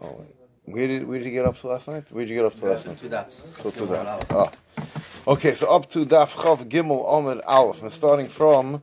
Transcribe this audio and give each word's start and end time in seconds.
Oh, 0.00 0.24
where 0.64 0.86
did 0.86 1.06
where 1.08 1.18
did 1.18 1.26
you 1.26 1.32
get 1.32 1.44
up 1.44 1.58
to 1.58 1.68
last 1.68 1.88
night? 1.88 2.10
Where 2.12 2.24
did 2.24 2.30
you 2.30 2.36
get 2.36 2.44
up 2.44 2.54
to 2.56 2.66
last 2.66 2.86
night? 2.86 3.10
Dots. 3.10 3.40
Till 3.60 3.72
two 3.72 3.86
dots. 3.86 4.26
Ah. 4.30 4.50
Okay, 5.26 5.54
so 5.54 5.66
up 5.68 5.90
to 5.90 6.06
Daf 6.06 6.34
Chav 6.34 6.68
Gimel 6.68 7.04
Omer 7.06 7.42
Aleph. 7.46 7.82
We're 7.82 7.90
starting 7.90 8.28
from 8.28 8.82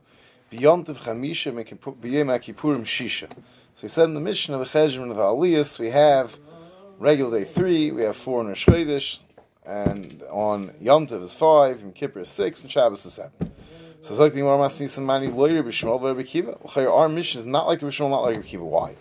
Beyond 0.50 0.88
of 0.88 0.98
Chamisha 0.98 1.52
B'Yem 1.52 2.84
Shisha. 2.84 3.28
So 3.74 3.82
he 3.82 3.88
said 3.88 4.04
in 4.04 4.14
the 4.14 4.20
mission 4.20 4.54
of 4.54 4.60
the 4.60 4.66
Cheshvan 4.66 5.10
of 5.10 5.16
the 5.16 5.22
Aliyas, 5.22 5.78
we 5.78 5.90
have 5.90 6.38
regular 6.98 7.40
day 7.40 7.44
three, 7.44 7.90
we 7.90 8.02
have 8.02 8.16
four 8.16 8.40
in 8.40 8.48
Rosh 8.48 8.64
Chodesh, 8.64 9.20
and 9.66 10.22
on 10.30 10.70
Yom 10.80 11.06
Tov 11.06 11.22
is 11.22 11.34
five, 11.34 11.82
and 11.82 11.94
Kippur 11.94 12.20
is 12.20 12.28
six, 12.28 12.62
and 12.62 12.70
Shabbos 12.70 13.04
is 13.04 13.14
seven. 13.14 13.32
So 14.00 14.10
it's 14.12 14.18
like 14.18 14.32
the 14.32 14.38
Gemara 14.38 14.58
Masni 14.58 15.02
Mani 15.02 15.28
Loyer 15.28 15.62
B'Shmuel 15.62 16.00
V'Rebbe 16.00 16.26
Kiva. 16.26 16.56
Our 16.90 17.08
mission 17.08 17.40
is 17.40 17.46
not 17.46 17.66
like 17.66 17.80
B'Shmuel, 17.80 18.10
not 18.10 18.22
like 18.22 18.44
Kiva. 18.44 18.64
Why? 18.64 18.94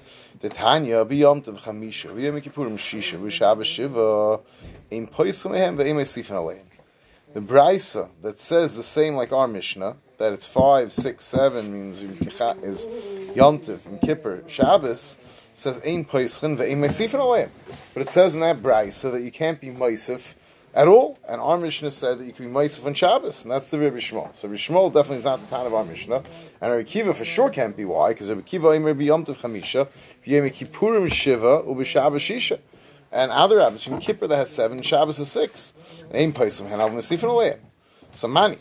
The 0.46 0.54
Tanya 0.54 1.04
B'Yom 1.04 1.43
Tov 1.43 1.57
Chamisha 1.57 2.12
Shisha 2.14 3.66
Shiva 3.66 4.38
V'Eim 4.91 5.09
Esifin 5.09 6.35
Aleim. 6.35 6.62
The 7.34 7.40
Brisa 7.40 8.12
that 8.21 8.40
says 8.40 8.76
the 8.76 8.84
same 8.84 9.16
like 9.16 9.34
our 9.34 9.48
Mishnah, 9.48 9.98
that 10.20 10.34
it's 10.34 10.45
five, 10.45 10.91
six, 10.91 11.26
seven 11.26 11.73
means 11.73 11.99
is 11.99 12.85
Yontiv 13.35 13.88
and 13.88 13.99
Kippur, 13.99 14.44
Shabbos, 14.45 15.18
says 15.55 15.81
Ein 15.84 16.05
Poischin 16.05 16.57
ve'Ein 16.57 16.77
Meisifin 16.77 17.21
Aleim. 17.21 17.49
But 17.96 18.02
it 18.02 18.09
says 18.09 18.35
in 18.35 18.41
that 18.41 18.62
Brisa 18.62 19.13
that 19.13 19.23
you 19.23 19.32
can't 19.32 19.59
be 19.59 19.71
Meisif 19.71 20.35
at 20.75 20.88
all. 20.88 21.17
And 21.27 21.41
our 21.41 21.57
Mishnah 21.57 21.89
said 21.89 22.20
that 22.20 22.25
you 22.25 22.34
can 22.34 22.45
be 22.45 22.52
Meisif 22.52 22.85
on 22.85 22.93
Shabbos, 22.93 23.43
and 23.43 23.52
that's 23.52 23.71
the 23.71 23.79
Rebbe 23.79 23.97
Shmuel. 23.97 24.35
So 24.35 24.47
Rebbe 24.47 24.59
Shmuel 24.59 24.93
definitely 24.93 25.17
is 25.17 25.23
not 25.23 25.41
the 25.41 25.48
time 25.48 25.65
of 25.65 25.73
our 25.73 25.85
Mishnah. 25.85 26.21
And 26.61 26.71
Rebbe 26.71 26.84
Kiva 26.84 27.13
for 27.13 27.25
sure 27.25 27.49
can't 27.49 27.75
be 27.75 27.85
why, 27.85 28.11
because 28.11 28.29
Rebbe 28.29 28.43
Kiva 28.43 28.70
Ein 28.70 28.84
Rebbe 28.84 29.03
Yontiv 29.03 29.38
Chamisha, 29.38 29.88
V'Yem 30.25 30.51
Kippurim 30.51 31.11
Shiva, 31.11 31.63
U'B'Shabbos 31.63 32.20
Shisha 32.20 32.59
and 33.15 33.31
other 33.31 33.57
rabbis 33.57 33.84
from 33.84 33.99
Kippur 33.99 34.27
that 34.27 34.35
has 34.35 34.49
seven, 34.49 34.81
Shabbos 34.81 35.20
is 35.20 35.31
six. 35.31 35.73
Aim 36.12 36.34
Paisam 36.34 36.70
Hanav 36.70 36.91
Nesifin 36.91 37.29
Aleim. 37.29 37.60
Some 38.12 38.32
money. 38.32 38.57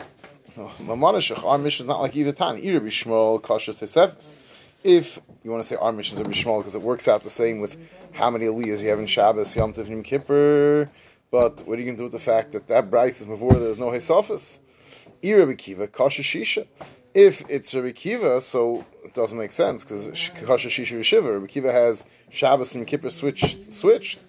Mamonashach, 0.55 1.43
our 1.43 1.57
mission 1.57 1.85
is 1.85 1.87
not 1.89 1.99
like 1.99 2.15
either 2.15 2.31
Tani. 2.31 2.61
Either 2.61 2.79
Bishmol, 2.79 3.43
Kasha 3.43 3.73
Tesefes. 3.73 4.33
If 4.83 5.19
you 5.43 5.51
want 5.51 5.63
to 5.63 5.67
say 5.67 5.75
our 5.75 5.91
missions 5.91 6.21
are 6.21 6.23
Bishmol, 6.23 6.59
because 6.59 6.75
it 6.75 6.81
works 6.81 7.09
out 7.09 7.23
the 7.23 7.29
same 7.29 7.59
with 7.59 7.77
how 8.13 8.29
many 8.29 8.45
Aliyahs 8.45 8.81
you 8.81 8.89
have 8.89 8.99
in 8.99 9.07
Shabbos, 9.07 9.55
Yom 9.55 9.73
Tov, 9.73 9.89
Yom 9.89 10.03
Kippur. 10.03 10.89
But 11.35 11.67
what 11.67 11.77
are 11.77 11.81
you 11.81 11.87
going 11.87 11.97
to 11.97 11.99
do 11.99 12.03
with 12.03 12.13
the 12.13 12.19
fact 12.19 12.53
that 12.53 12.67
that 12.67 12.89
Bryce 12.89 13.19
is 13.19 13.27
before 13.27 13.51
there's 13.55 13.77
no 13.77 13.87
Hesofis? 13.87 14.61
Ira 15.21 15.53
Kiva, 15.53 15.85
Kasha 15.85 16.21
Shisha. 16.21 16.65
If 17.13 17.43
it's 17.49 17.75
Rabbi 17.75 17.91
Kiva, 17.91 18.39
so 18.39 18.85
it 19.03 19.13
doesn't 19.13 19.37
make 19.37 19.51
sense 19.51 19.83
because 19.83 20.07
Kasha 20.45 20.69
Shisha 20.69 21.03
Shiva. 21.03 21.33
Rabbi 21.33 21.47
Kiva 21.47 21.73
has 21.73 22.05
Shabbos 22.29 22.73
and 22.75 22.87
Kippur 22.87 23.09
switched. 23.09 23.73
switched. 23.73 24.19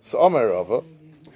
So 0.00 0.20
Amar 0.22 0.48
Rava, 0.48 0.82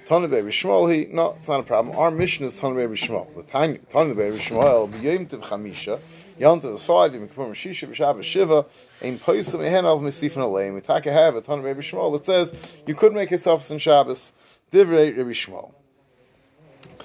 Tana 0.05 0.27
Be'er 0.27 0.43
Shmuel, 0.43 0.93
he, 0.93 1.05
no, 1.05 1.35
it's 1.37 1.47
not 1.47 1.61
a 1.61 1.63
problem. 1.63 1.97
Our 1.97 2.11
mission 2.11 2.43
is 2.43 2.59
Tana 2.59 2.75
Be'er 2.75 2.89
Shmuel. 2.89 3.33
The 3.37 3.43
Tana 3.89 4.15
Be'er 4.15 4.33
Shmuel, 4.33 4.91
B'yom 4.91 5.29
Tiv 5.29 5.39
Chamisha, 5.39 5.97
Yom 6.37 6.59
Tiv 6.59 6.71
is 6.71 6.83
five, 6.83 7.13
Yom 7.13 7.27
Kippur 7.27 7.45
Shisha, 7.53 7.87
B'Shabbos 7.87 8.23
Shiva, 8.23 8.65
Ein 9.01 9.17
Poisam 9.17 9.61
Ehen 9.61 9.85
Av 9.85 10.01
Mesifin 10.01 10.43
Aleim. 10.43 10.73
We 10.73 10.81
take 10.81 11.05
a 11.05 11.11
have 11.11 11.35
a 11.35 11.41
ton 11.41 11.59
of 11.59 11.63
Be'er 11.63 11.75
Shmuel 11.75 12.11
that 12.13 12.25
says 12.25 12.53
you 12.85 12.93
could 12.93 13.13
make 13.13 13.31
yourself 13.31 13.69
in 13.71 13.77
Shabbos. 13.77 14.33
Divrei 14.69 15.15
Rabbi 15.15 15.29
Shmuel. 15.29 15.71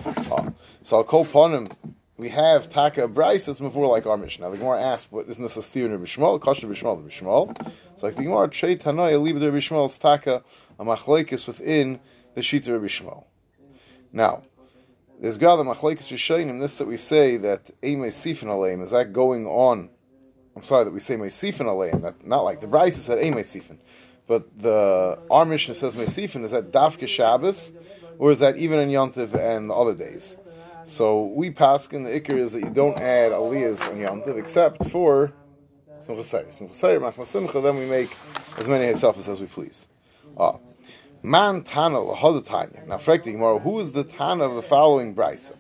Oh. 0.05 0.55
So 0.83 0.97
I'll 0.97 1.05
call 1.05 1.23
upon 1.23 1.53
him. 1.53 1.69
We 2.17 2.29
have 2.31 2.69
Taka 2.69 3.07
that's 3.07 3.61
before 3.61 3.87
like 3.87 4.07
our 4.07 4.17
mission. 4.17 4.43
Now 4.43 4.51
the 4.51 4.59
Gemara 4.59 4.83
asked, 4.83 5.13
"What 5.13 5.29
isn't 5.29 5.43
this 5.43 5.57
a 5.57 5.63
steer 5.63 5.87
in 5.87 5.93
Rabbi 5.93 6.05
Shmuel? 6.05 6.41
Kasher 6.41 6.65
Rabbi 6.65 6.75
Shmuel, 6.75 6.97
Rabbi 6.97 7.09
Shmuel." 7.09 7.73
It's 7.93 8.03
like 8.03 8.17
the 8.17 8.25
Gemara 8.25 8.49
Trei 8.49 8.77
Tanaya 8.77 9.23
Liba 9.23 9.39
Rabbi 9.39 9.59
Shmuel. 9.59 9.87
It's 9.87 9.99
Taka 9.99 10.43
a 10.79 10.85
machlekes 10.85 11.47
within 11.47 12.01
the 12.35 12.41
Shita 12.41 12.73
Rabbi 12.73 12.87
Shmuel. 12.87 13.25
Now, 14.13 14.43
there's 15.21 15.37
got 15.37 15.57
the 15.57 15.65
machlekes 15.65 16.11
Rishonim. 16.11 16.61
This 16.61 16.79
that 16.79 16.89
we 16.89 16.97
say 16.97 17.37
that 17.37 17.71
Eimei 17.83 18.09
Sifin 18.09 18.49
Aleim 18.49 18.83
is 18.83 18.91
that 18.91 19.13
going 19.13 19.47
on? 19.47 19.91
I'm 20.57 20.63
sorry 20.63 20.85
that 20.85 20.93
we 20.93 21.01
say 21.01 21.17
Meisifin 21.17 21.67
Aleim. 21.67 22.03
That 22.03 22.27
not 22.27 22.41
like 22.43 22.61
the 22.61 22.67
Bryce 22.67 22.97
said 22.97 23.19
Eimei 23.19 23.43
Sifin, 23.43 23.79
but 24.27 24.59
the 24.59 25.19
our 25.31 25.45
mission 25.45 25.75
says 25.75 25.95
Meisifin. 25.95 26.43
Is 26.43 26.53
that 26.53 26.73
Dafke 26.73 27.07
Shabbos, 27.07 27.73
or 28.19 28.31
is 28.31 28.39
that 28.39 28.57
even 28.57 28.79
in 28.79 28.89
Yontiv 28.89 29.35
and 29.35 29.69
the 29.69 29.75
other 29.75 29.95
days? 29.95 30.37
So 30.85 31.27
we 31.27 31.51
pass 31.51 31.87
in 31.89 32.05
the 32.05 32.19
ikr 32.19 32.39
is 32.39 32.55
that 32.55 32.61
you 32.61 32.71
don't 32.71 32.99
add 32.99 33.33
aliyahs 33.33 33.89
on 33.91 34.01
Yom 34.01 34.23
Tov 34.23 34.39
except 34.39 34.87
for 34.87 35.33
Simcha 36.01 36.23
Sayr. 36.23 36.53
Simcha 36.53 36.73
Sayr, 36.73 36.99
Machma 36.99 37.27
Simcha, 37.27 37.61
then 37.61 37.77
we 37.77 37.85
make 37.85 38.17
as 38.57 38.67
many 38.67 38.87
Hesafas 38.87 39.29
as 39.29 39.41
we 39.41 39.47
please. 39.47 39.87
Ah. 40.39 40.57
Man 41.23 41.63
Tana 41.65 41.99
Lahada 41.99 42.43
Tanya. 42.43 42.83
Now, 42.87 42.97
Frekti 42.97 43.33
Gemara, 43.33 43.59
who 43.59 43.79
is 43.79 43.93
the 43.93 44.05
Tana 44.05 44.45
of 44.45 44.55
the 44.55 44.63
following 44.63 45.15
Brisa? 45.15 45.55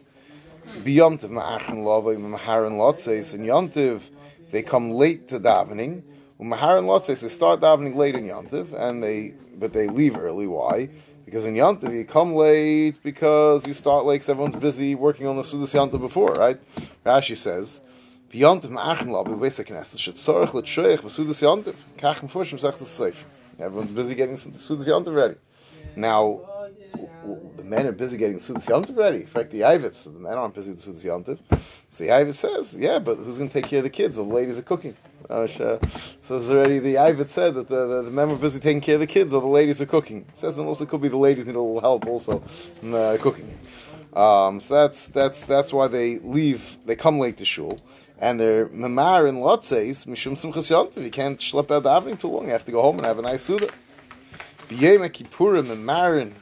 Biyomtiv 0.64 1.28
Ma'achin 1.28 1.84
Lava, 1.84 2.16
Maharan 2.16 2.78
Lotzeis, 2.78 3.34
and 3.34 3.46
Yontiv, 3.46 4.10
they 4.52 4.62
come 4.62 4.92
late 4.92 5.28
to 5.28 5.38
davening. 5.38 6.02
Maharan 6.40 6.86
Lotzeis, 6.86 7.20
they 7.20 7.28
start 7.28 7.60
davening 7.60 7.94
late 7.94 8.14
in 8.14 8.24
Yontiv, 8.24 8.72
and 8.72 9.04
they, 9.04 9.34
but 9.54 9.74
they 9.74 9.88
leave 9.88 10.16
early. 10.16 10.46
Why? 10.46 10.88
Because 11.26 11.44
in 11.44 11.54
Yantav 11.54 11.94
you 11.94 12.06
come 12.06 12.34
late 12.34 13.02
because 13.02 13.66
you 13.66 13.74
start 13.74 14.06
late 14.06 14.14
because 14.14 14.30
everyone's 14.30 14.56
busy 14.56 14.94
working 14.94 15.26
on 15.26 15.36
the 15.36 15.42
Sudas 15.42 15.74
Yantav 15.74 16.00
before, 16.00 16.28
right? 16.28 16.58
Rashi 17.04 17.36
says, 17.36 17.82
B'yantav 18.32 18.70
ma'achin 18.70 19.08
labi 19.08 19.38
v'esek 19.38 19.66
knesset 19.66 19.98
should 19.98 20.14
tzorech 20.14 20.54
l'tshoyech 20.54 21.02
b'sudas 21.02 21.42
Yantav 21.42 21.74
kach 21.98 22.26
seif. 22.26 23.24
Everyone's 23.60 23.92
busy 23.92 24.14
getting 24.14 24.36
the 24.36 24.40
Sudas 24.40 24.88
Yantav 24.88 25.14
ready. 25.14 25.34
Now, 26.00 26.40
the 27.56 27.64
men 27.64 27.86
are 27.86 27.92
busy 27.92 28.16
getting 28.16 28.36
the 28.36 28.40
Sudas 28.40 28.66
Yantav 28.66 28.96
ready. 28.96 29.18
In 29.18 29.26
fact, 29.26 29.50
the 29.50 29.60
Ivets, 29.60 30.04
the 30.04 30.10
men 30.10 30.38
aren't 30.38 30.54
busy 30.54 30.70
with 30.70 30.82
the 30.82 30.90
Sudas 30.90 31.04
Yantav. 31.04 31.38
So 31.88 32.04
the 32.04 32.10
Ivet 32.10 32.34
says, 32.34 32.76
yeah, 32.78 32.98
but 32.98 33.16
who's 33.16 33.38
going 33.38 33.50
to 33.50 33.52
take 33.52 33.68
care 33.68 33.80
of 33.80 33.84
the 33.84 33.90
kids? 33.90 34.16
Well, 34.16 34.26
the 34.26 34.34
ladies 34.34 34.58
are 34.58 34.62
cooking. 34.62 34.96
Uh, 35.28 35.46
so 35.46 35.78
there's 36.28 36.50
already 36.50 36.78
the 36.78 36.98
Ivet 36.98 37.28
said 37.28 37.54
that 37.54 37.68
the, 37.68 37.86
the, 37.86 38.02
the, 38.02 38.10
men 38.10 38.30
were 38.30 38.36
busy 38.36 38.58
taking 38.58 38.80
care 38.80 38.94
of 38.94 39.00
the 39.00 39.06
kids, 39.06 39.32
or 39.32 39.40
the 39.40 39.46
ladies 39.46 39.80
are 39.80 39.86
cooking. 39.86 40.24
It 40.28 40.36
says 40.36 40.58
it 40.58 40.62
also 40.62 40.86
could 40.86 41.02
be 41.02 41.08
the 41.08 41.16
ladies 41.16 41.46
need 41.46 41.54
a 41.54 41.60
little 41.60 41.80
help 41.80 42.06
also 42.06 42.42
in 42.82 42.94
uh, 42.94 43.16
cooking. 43.20 43.52
Um, 44.12 44.58
so 44.58 44.74
that's 44.74 45.06
that's 45.08 45.46
that's 45.46 45.72
why 45.72 45.86
they 45.86 46.18
leave. 46.18 46.78
They 46.84 46.96
come 46.96 47.20
late 47.20 47.36
to 47.36 47.44
shul, 47.44 47.78
and 48.18 48.40
they're 48.40 48.66
memar 48.66 49.28
and 49.28 49.38
lotzeis 49.38 50.04
mishum 50.06 50.32
simchas 50.32 50.68
yontiv. 50.68 51.04
You 51.04 51.10
can't 51.12 51.38
schlep 51.38 51.70
out 51.70 51.84
davening 51.84 52.18
too 52.18 52.28
long. 52.28 52.46
You 52.46 52.52
have 52.52 52.64
to 52.64 52.72
go 52.72 52.82
home 52.82 52.96
and 52.96 53.06
have 53.06 53.20
a 53.20 53.22
nice 53.22 53.42
suda. 53.42 53.68
B'yem 54.70 55.04
kippurim 55.08 55.66
memarin 55.66 56.32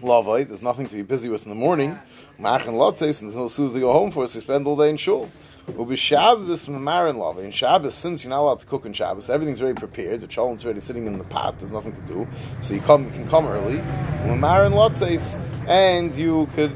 lavai. 0.00 0.48
There's 0.48 0.62
nothing 0.62 0.86
to 0.86 0.94
be 0.94 1.02
busy 1.02 1.28
with 1.28 1.42
in 1.42 1.50
the 1.50 1.54
morning. 1.54 1.98
Machan 2.38 2.72
lotzeis, 2.72 3.20
and 3.20 3.28
there's 3.28 3.36
no 3.36 3.48
suda 3.48 3.74
to 3.74 3.80
go 3.80 3.92
home 3.92 4.10
for. 4.10 4.26
So 4.26 4.38
you 4.38 4.40
spend 4.40 4.66
all 4.66 4.76
day 4.76 4.88
in 4.88 4.96
shul. 4.96 5.28
Ubishabbos 5.66 6.70
mamarin 6.70 7.18
lava. 7.18 7.42
In 7.42 7.50
Shabbos, 7.50 7.94
since 7.94 8.24
you're 8.24 8.30
not 8.30 8.40
allowed 8.40 8.60
to 8.60 8.66
cook 8.66 8.86
in 8.86 8.94
Shabbos, 8.94 9.28
everything's 9.28 9.60
already 9.60 9.78
prepared. 9.78 10.20
The 10.20 10.26
cholent's 10.26 10.64
already 10.64 10.80
sitting 10.80 11.06
in 11.06 11.18
the 11.18 11.24
pot. 11.24 11.58
There's 11.58 11.70
nothing 11.70 11.92
to 11.92 12.00
do, 12.00 12.26
so 12.62 12.72
you 12.72 12.80
come. 12.80 13.04
You 13.04 13.10
can 13.10 13.28
come 13.28 13.46
early. 13.46 13.76
Mamarin 14.24 14.72
lotzes, 14.72 15.38
and 15.68 16.14
you 16.14 16.46
could, 16.54 16.74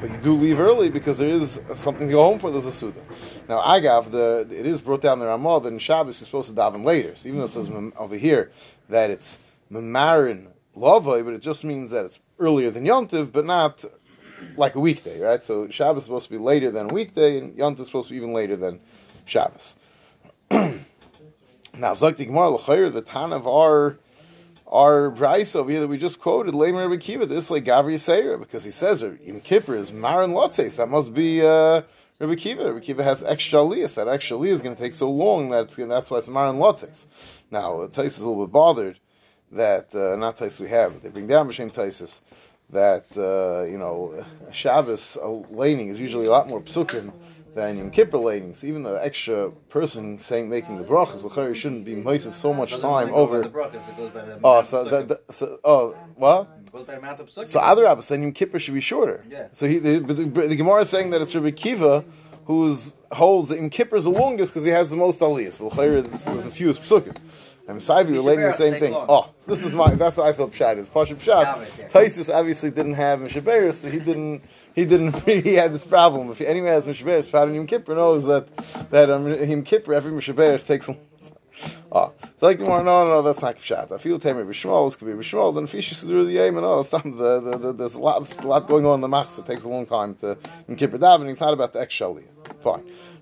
but 0.00 0.12
you 0.12 0.18
do 0.18 0.32
leave 0.34 0.60
early 0.60 0.90
because 0.90 1.18
there 1.18 1.28
is 1.28 1.60
something 1.74 2.06
to 2.06 2.12
go 2.12 2.22
home 2.22 2.38
for. 2.38 2.52
There's 2.52 2.66
a 2.66 2.72
suda. 2.72 3.00
Now, 3.48 3.62
agav, 3.62 4.12
the 4.12 4.46
it 4.48 4.64
is 4.64 4.80
brought 4.80 5.02
down 5.02 5.18
the 5.18 5.26
Ramah 5.26 5.58
that 5.62 5.72
in 5.72 5.80
Shabbos 5.80 6.20
you're 6.20 6.26
supposed 6.26 6.50
to 6.50 6.54
daven 6.54 6.84
later. 6.84 7.16
So 7.16 7.26
even 7.26 7.40
though 7.40 7.46
it 7.46 7.50
says 7.50 7.68
over 7.96 8.16
here 8.16 8.52
that 8.90 9.10
it's 9.10 9.40
mamarin 9.70 10.48
lava, 10.74 11.22
but 11.22 11.34
it 11.34 11.42
just 11.42 11.64
means 11.64 11.90
that 11.90 12.04
it's 12.04 12.20
earlier 12.38 12.70
than 12.70 12.84
Yontiv, 12.84 13.32
but 13.32 13.44
not 13.44 13.84
like 14.56 14.74
a 14.74 14.80
weekday, 14.80 15.20
right? 15.20 15.42
So 15.42 15.68
Shabbos 15.68 16.02
is 16.02 16.04
supposed 16.06 16.26
to 16.26 16.32
be 16.32 16.38
later 16.38 16.70
than 16.70 16.90
a 16.90 16.94
weekday, 16.94 17.38
and 17.38 17.56
Yom 17.56 17.74
is 17.74 17.86
supposed 17.86 18.08
to 18.08 18.12
be 18.12 18.18
even 18.18 18.32
later 18.32 18.56
than 18.56 18.80
Shabbos. 19.24 19.76
now, 20.50 20.78
Zakti 21.74 22.26
Gemara 22.26 22.50
L'chayr, 22.50 22.92
the 22.92 23.02
Tan 23.02 23.32
of 23.32 23.46
our 23.46 23.98
our 24.70 25.10
Bryce 25.10 25.56
over 25.56 25.70
here 25.70 25.80
that 25.80 25.88
we 25.88 25.96
just 25.96 26.20
quoted, 26.20 26.54
Lamer 26.54 26.86
Rebbe 26.86 27.00
Kiva, 27.00 27.24
this 27.24 27.50
like 27.50 27.64
Gavri 27.64 27.94
Seira, 27.94 28.38
because 28.38 28.64
he 28.64 28.70
says 28.70 29.00
Yom 29.00 29.40
Kippur 29.40 29.74
is 29.74 29.92
Maran 29.92 30.32
Lotzeis. 30.32 30.76
That 30.76 30.90
must 30.90 31.14
be 31.14 31.40
uh, 31.40 31.80
Rebbe 32.18 32.36
Kiva. 32.36 32.66
Rebbe 32.66 32.84
Kiva 32.84 33.02
has 33.02 33.22
extra 33.22 33.60
aliyas. 33.60 33.94
That 33.94 34.08
extra 34.08 34.36
aliyah 34.36 34.48
is 34.48 34.60
going 34.60 34.76
to 34.76 34.80
take 34.80 34.92
so 34.92 35.10
long 35.10 35.48
that 35.50 35.64
it's 35.64 35.76
gonna, 35.76 35.94
that's 35.94 36.10
why 36.10 36.18
it's 36.18 36.28
Maran 36.28 36.56
Lotzeis. 36.56 37.06
Now, 37.50 37.86
Tais 37.86 38.08
is 38.08 38.18
a 38.18 38.28
little 38.28 38.44
bit 38.46 38.52
bothered 38.52 38.98
that, 39.52 39.94
uh, 39.94 40.16
not 40.16 40.36
Tais 40.36 40.60
we 40.60 40.68
have, 40.68 40.92
but 40.92 41.02
they 41.02 41.08
bring 41.08 41.26
down 41.26 41.48
B'Shem 41.48 41.72
Taisis 41.72 42.20
that 42.70 43.06
uh, 43.16 43.64
you 43.70 43.78
know 43.78 44.24
Shabbos 44.52 45.16
uh, 45.16 45.28
laning 45.50 45.88
is 45.88 46.00
usually 46.00 46.26
a 46.26 46.30
lot 46.30 46.48
more 46.48 46.60
psukim 46.60 47.12
than 47.54 47.78
Yom 47.78 47.90
Kippur 47.90 48.18
laning. 48.18 48.54
So 48.54 48.66
even 48.66 48.82
the 48.82 49.02
extra 49.02 49.50
person 49.70 50.18
saying 50.18 50.48
making 50.48 50.78
the 50.78 50.84
brachas, 50.84 51.22
the 51.22 51.54
shouldn't 51.54 51.84
be 51.84 51.94
wasting 51.96 52.32
so 52.32 52.52
much 52.52 52.78
time 52.78 53.12
over. 53.12 53.50
Oh, 54.44 54.62
so 54.62 54.84
that, 54.84 55.20
so 55.30 55.58
oh 55.64 55.96
what? 56.14 56.48
So 57.46 57.60
other 57.60 57.84
rabbis 57.84 58.06
saying 58.06 58.22
Yom 58.22 58.32
Kippur 58.32 58.58
should 58.58 58.74
be 58.74 58.80
shorter. 58.80 59.24
Yeah. 59.28 59.48
So 59.52 59.66
he, 59.66 59.78
the, 59.78 59.98
the, 60.00 60.24
the 60.48 60.56
Gemara 60.56 60.82
is 60.82 60.90
saying 60.90 61.10
that 61.10 61.22
it's 61.22 61.34
Rabbi 61.34 61.50
Kiva 61.50 62.04
who 62.44 62.74
holds 63.12 63.48
that 63.48 63.56
Yom 63.56 63.70
Kippur 63.70 63.96
is 63.96 64.04
the 64.04 64.10
longest 64.10 64.52
because 64.52 64.64
he 64.64 64.70
has 64.70 64.90
the 64.90 64.96
most 64.96 65.20
aliyahs. 65.20 65.58
Well, 65.58 65.70
the 65.70 66.50
fewest 66.50 66.82
psukim. 66.82 67.16
And 67.68 67.80
Saivi 67.80 68.12
relating 68.12 68.44
the 68.44 68.52
same 68.52 68.74
thing. 68.80 68.94
Oh, 68.94 69.28
this 69.46 69.62
is 69.62 69.74
my. 69.74 69.94
That's 69.94 70.16
what 70.16 70.26
I 70.26 70.32
feel 70.32 70.48
pshat 70.48 70.78
is. 70.78 70.88
Pasha 70.88 71.14
pshat. 71.14 71.90
Taisus 71.90 72.34
obviously 72.34 72.70
didn't 72.70 72.94
have 72.94 73.20
Mishaberich, 73.20 73.74
so 73.74 73.90
he 73.90 73.98
didn't. 73.98 74.42
He 74.74 74.86
didn't. 74.86 75.14
He 75.28 75.54
had 75.54 75.74
this 75.74 75.84
problem. 75.84 76.30
If 76.30 76.40
anyone 76.40 76.70
has 76.70 76.86
Mishaberich, 76.86 77.26
Fad 77.26 77.54
Yom 77.54 77.66
Kippur 77.66 77.94
knows 77.94 78.26
that 78.26 78.56
that 78.90 79.10
um, 79.10 79.28
Yom 79.28 79.62
Kippur 79.62 79.92
every 79.92 80.12
Mishaberich 80.12 80.66
takes. 80.66 80.88
Oh, 81.90 82.12
it's 82.22 82.40
like 82.40 82.60
no, 82.60 82.82
no, 82.82 83.04
no, 83.06 83.22
that's 83.22 83.42
not 83.42 83.56
pshat. 83.56 83.90
I 83.90 83.98
feel 83.98 84.20
tamer 84.20 84.44
b'shmol. 84.44 84.86
This 84.86 84.94
could 84.94 85.06
be 85.06 85.12
b'shmol. 85.12 85.52
Then 85.52 85.66
fish 85.66 85.90
is 85.90 86.04
through 86.04 86.26
the 86.26 86.34
yom 86.34 86.56
and 86.56 86.64
all. 86.64 86.84
Stop. 86.84 87.02
The, 87.02 87.40
the, 87.40 87.58
the, 87.58 87.72
there's 87.72 87.94
a 87.94 87.98
lot, 87.98 88.20
there's 88.20 88.38
a 88.38 88.46
lot 88.46 88.68
going 88.68 88.86
on 88.86 88.96
in 88.96 89.00
the 89.00 89.08
machs. 89.08 89.38
It 89.38 89.46
takes 89.46 89.64
a 89.64 89.68
long 89.68 89.84
time 89.84 90.14
to 90.16 90.38
in 90.68 90.76
kippur 90.76 90.98
davening. 90.98 91.32
It's 91.32 91.40
not 91.40 91.54
about 91.54 91.72
the 91.72 91.80
ex 91.80 91.96
Fine. 91.98 92.24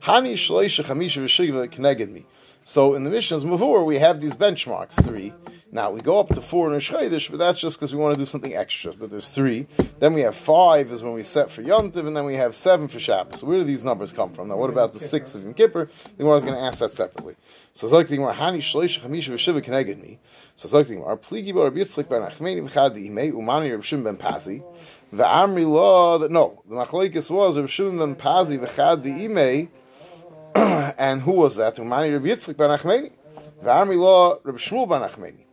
Hani 0.02 0.34
shloisha 0.34 0.84
chamisha 0.84 1.24
v'shiva 1.24 1.70
connected 1.70 2.12
me. 2.12 2.26
So 2.68 2.94
in 2.94 3.04
the 3.04 3.10
Mishnah's 3.10 3.44
Mavur, 3.44 3.86
we 3.86 3.96
have 3.98 4.20
these 4.20 4.34
benchmarks, 4.34 5.00
three. 5.04 5.32
Now 5.70 5.92
we 5.92 6.00
go 6.00 6.18
up 6.18 6.30
to 6.30 6.40
four 6.40 6.74
in 6.74 6.80
Shchedish, 6.80 7.30
but 7.30 7.38
that's 7.38 7.60
just 7.60 7.78
because 7.78 7.94
we 7.94 8.00
want 8.00 8.14
to 8.14 8.18
do 8.18 8.26
something 8.26 8.56
extra. 8.56 8.92
But 8.92 9.08
there's 9.08 9.28
three. 9.28 9.68
Then 10.00 10.14
we 10.14 10.22
have 10.22 10.34
five 10.34 10.90
is 10.90 11.00
when 11.00 11.12
we 11.12 11.22
set 11.22 11.48
for 11.48 11.62
Yontiv, 11.62 12.08
and 12.08 12.16
then 12.16 12.24
we 12.24 12.34
have 12.34 12.56
seven 12.56 12.88
for 12.88 12.98
Shabbos. 12.98 13.38
So 13.38 13.46
where 13.46 13.58
do 13.58 13.64
these 13.64 13.84
numbers 13.84 14.12
come 14.12 14.32
from? 14.32 14.48
Now 14.48 14.56
what 14.56 14.68
about 14.68 14.92
the 14.92 14.98
six 14.98 15.36
of 15.36 15.44
Yom 15.44 15.54
Kippur? 15.54 15.84
The 15.84 16.24
Gemara 16.24 16.38
is 16.38 16.44
going 16.44 16.56
to 16.56 16.60
ask 16.60 16.80
that 16.80 16.92
separately. 16.92 17.36
So 17.72 17.86
Zok 17.86 18.08
Gemara, 18.08 18.34
Hani 18.34 18.58
Shleish 18.58 18.98
Chamisha 18.98 19.32
V'Shiva 19.32 19.62
Keneged 19.62 20.02
Me. 20.02 20.18
So 20.56 20.68
Zok 20.68 20.88
Gemara, 20.88 21.16
Pligi 21.16 21.54
Bar 21.54 21.64
Rabbi 21.64 21.78
Yitzchak 21.78 22.08
Ben 22.08 22.22
Achmeni 22.22 22.68
V'Chad 22.68 22.96
Imei 22.96 23.32
Umani 23.32 23.80
Shimon 23.80 24.02
Ben 24.02 24.16
Pazi. 24.16 24.64
The 25.12 25.22
Amri 25.22 25.70
Law 25.70 26.18
that 26.18 26.32
no, 26.32 26.64
the 26.68 26.74
Machlekes 26.74 27.30
was 27.30 27.70
Shimon 27.70 27.98
Ben 27.98 28.16
Pazi 28.16 28.58
V'Chad 28.58 29.04
Imei 29.04 29.68
and 30.98 31.20
who 31.20 31.32
was 31.32 31.56
that? 31.56 31.76
Umani 31.76 32.14
Rabbi 32.14 32.28
Yitzchak 32.28 32.56
ben 32.56 32.70
Achmeni. 32.70 33.12
V'Amri 33.62 33.98
Lo 33.98 34.40
Rabbi 34.42 34.56
Shmuel 34.56 34.88
ben 34.88 35.02
Achmeni. 35.02 35.44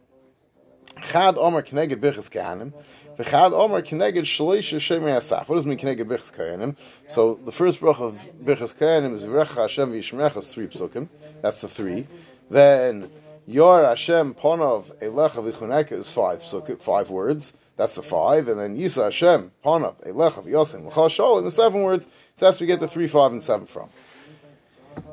Chad 1.01 1.37
Omer 1.37 1.61
Kneged 1.61 1.97
Bichas 1.97 2.31
Kahanim. 2.31 2.71
V'Chad 3.17 3.51
Omer 3.51 3.81
Kneged 3.81 4.21
Shaloisha 4.21 4.77
Shemer 4.77 5.17
Asaf. 5.17 5.49
What 5.49 5.55
does 5.57 5.65
mean 5.65 5.77
Kneged 5.77 6.05
Bichas 6.05 6.31
Kahanim? 6.31 6.77
So 7.09 7.35
the 7.35 7.51
first 7.51 7.81
brach 7.81 7.99
of 7.99 8.15
Bichas 8.41 8.73
Kahanim 8.77 9.11
is 9.11 9.25
V'Recha 9.25 9.63
Hashem 9.63 9.91
V'Yishmerecha, 9.91 10.49
three 10.49 10.67
psukim. 10.67 11.09
That's 11.41 11.59
the 11.59 11.67
three. 11.67 12.07
Then 12.49 13.09
Yor 13.45 13.83
Hashem 13.83 14.35
Ponov 14.35 14.97
Elecha 15.01 15.43
V'Chuneka 15.43 15.91
is 15.91 16.09
five 16.09 16.39
psukim, 16.43 16.81
five 16.81 17.09
words. 17.09 17.53
That's 17.75 17.95
the 17.95 18.03
five. 18.03 18.47
And 18.47 18.57
then 18.57 18.77
Yisa 18.77 19.03
Hashem 19.03 19.51
Ponov 19.65 20.07
Elecha 20.07 20.45
V'Yosim 20.45 20.85
L'chal 20.85 21.11
Shalom, 21.11 21.43
the 21.43 21.51
seven 21.51 21.81
words. 21.81 22.07
So 22.35 22.45
that's 22.45 22.61
where 22.61 22.67
we 22.67 22.67
get 22.67 22.79
the 22.79 22.87
three, 22.87 23.07
five, 23.07 23.33
and 23.33 23.43
seven 23.43 23.65
from. 23.67 23.89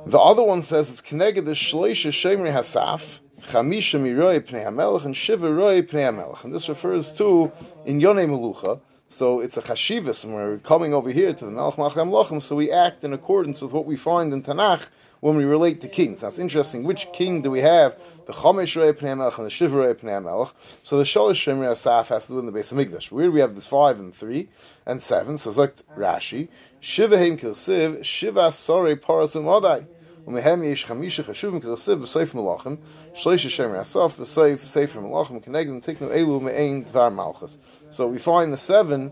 The 0.06 0.18
other 0.18 0.42
one 0.42 0.62
says 0.62 0.90
it's 0.90 1.02
connected 1.02 1.44
the 1.44 1.52
shloisha 1.52 2.10
shemri 2.10 2.52
hasaf, 2.52 3.20
chamisha 3.42 4.00
miroi 4.00 4.40
pnei 4.40 4.64
hamelech, 4.64 5.04
and 5.04 5.14
shiva 5.14 5.52
roi 5.52 5.82
pnei 5.82 6.10
hamelech. 6.10 6.42
And 6.42 6.54
this 6.54 6.68
refers 6.68 7.12
to 7.18 7.52
in 7.84 8.00
Yonei 8.00 8.26
Melucha. 8.26 8.80
So 9.12 9.40
it's 9.40 9.56
a 9.56 9.60
chashivas, 9.60 10.22
and 10.22 10.34
we're 10.34 10.58
coming 10.58 10.94
over 10.94 11.10
here 11.10 11.34
to 11.34 11.44
the 11.44 11.50
Melech 11.50 11.74
Lochem, 11.74 12.40
so 12.40 12.54
we 12.54 12.70
act 12.70 13.02
in 13.02 13.12
accordance 13.12 13.60
with 13.60 13.72
what 13.72 13.84
we 13.84 13.96
find 13.96 14.32
in 14.32 14.40
Tanakh 14.40 14.86
when 15.18 15.36
we 15.36 15.42
relate 15.42 15.80
to 15.80 15.88
kings. 15.88 16.20
That's 16.20 16.38
interesting. 16.38 16.84
Which 16.84 17.08
king 17.12 17.42
do 17.42 17.50
we 17.50 17.58
have? 17.58 18.00
The 18.26 18.32
Chomesh 18.32 18.80
Rei 18.80 18.92
Pnei 18.92 19.18
Melech 19.18 19.36
and 19.36 19.46
the 19.46 19.50
Shiva 19.50 19.78
Rei 19.78 19.94
Pnei 19.94 20.22
Melech. 20.22 20.54
So 20.84 20.96
the 20.96 21.02
Sholish 21.02 21.44
Shemri 21.44 21.68
Asaf 21.68 22.10
has 22.10 22.28
to 22.28 22.34
do 22.34 22.38
in 22.38 22.46
the 22.46 22.52
base 22.52 22.70
of 22.70 22.78
Migdash. 22.78 23.10
Where 23.10 23.24
do 23.24 23.32
we 23.32 23.40
have 23.40 23.56
this 23.56 23.66
five 23.66 23.98
and 23.98 24.14
three 24.14 24.48
and 24.86 25.02
seven? 25.02 25.38
So 25.38 25.50
it's 25.50 25.58
like 25.58 25.74
Rashi. 25.96 26.46
Shiva 26.78 27.18
Heim 27.18 27.36
Kilsiv, 27.36 28.04
Shiva 28.04 28.52
Sore 28.52 28.94
Paras 28.94 29.34
Umadai. 29.34 29.86
ומהם 30.29 30.63
יש 30.63 30.85
חמישה 30.85 31.23
חשובים 31.23 31.59
כתוסיף 31.59 31.99
בסעיף 31.99 32.35
מלאכים, 32.35 32.75
שלישה 33.13 33.49
שם 33.49 33.73
הסוף, 33.73 34.19
בסעיף 34.19 34.65
ספר 34.65 34.99
מלאכים, 34.99 35.39
כנגד 35.39 35.79
תקנו 35.79 36.11
אלו 36.11 36.39
מעין 36.39 36.83
דבר 36.83 37.09
מלכס. 37.09 37.57
So 37.91 38.07
we 38.07 38.19
find 38.19 38.53
the 38.53 38.57
seven, 38.57 39.11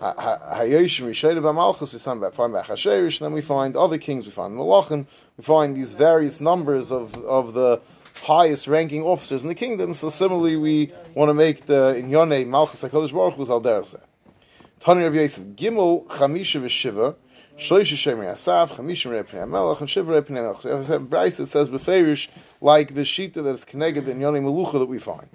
Hayoshim 0.00 1.08
Rishayda 1.08 1.54
Malchus, 1.54 1.92
we 1.92 1.98
find 1.98 2.24
about 2.24 2.32
Bachasherish, 2.34 3.20
and 3.20 3.26
then 3.26 3.32
we 3.32 3.42
find 3.42 3.76
other 3.76 3.98
kings, 3.98 4.24
we 4.24 4.32
find 4.32 4.56
Malachim, 4.56 5.04
we 5.36 5.44
find 5.44 5.76
these 5.76 5.92
various 5.92 6.40
numbers 6.40 6.90
of, 6.90 7.14
of 7.24 7.52
the 7.52 7.80
highest 8.22 8.66
ranking 8.66 9.02
officers 9.02 9.42
in 9.42 9.48
the 9.48 9.54
kingdom. 9.54 9.92
So 9.92 10.08
similarly, 10.08 10.56
we 10.56 10.92
want 11.14 11.28
to 11.28 11.34
make 11.34 11.66
the 11.66 11.96
in 11.96 12.08
Yone 12.08 12.48
Malchus 12.48 12.82
HaKadosh 12.82 13.12
Baruch 13.12 13.34
Hu 13.34 13.52
Al 13.52 13.60
Derech 13.60 13.94
Tani 14.80 15.02
Rav 15.02 15.14
Yosef 15.14 15.44
Gimel 15.48 16.06
Chamisha 16.06 16.62
V'Shiva 16.62 17.14
Shloisha 17.57 17.95
Shemri 17.95 18.29
Asaf, 18.29 18.73
Chamishim 18.73 19.11
Rei 19.11 19.23
Pnei 19.23 19.49
Melech, 19.49 19.79
and 19.79 19.89
Shiv 19.89 20.09
Rei 20.09 20.19
Pnei 20.19 20.43
Melech. 20.43 20.65
If 20.65 20.89
a 20.89 20.99
Bryce 20.99 21.39
it 21.39 21.45
says 21.45 21.69
Beferish, 21.69 22.27
like 22.59 22.93
the 22.93 23.01
Shita 23.01 23.35
that 23.35 23.51
is 23.51 23.63
connected 23.63 24.09
in 24.09 24.19
Yoni 24.19 24.41
Melucha 24.41 24.73
that 24.73 24.87
we 24.87 24.99
find. 24.99 25.29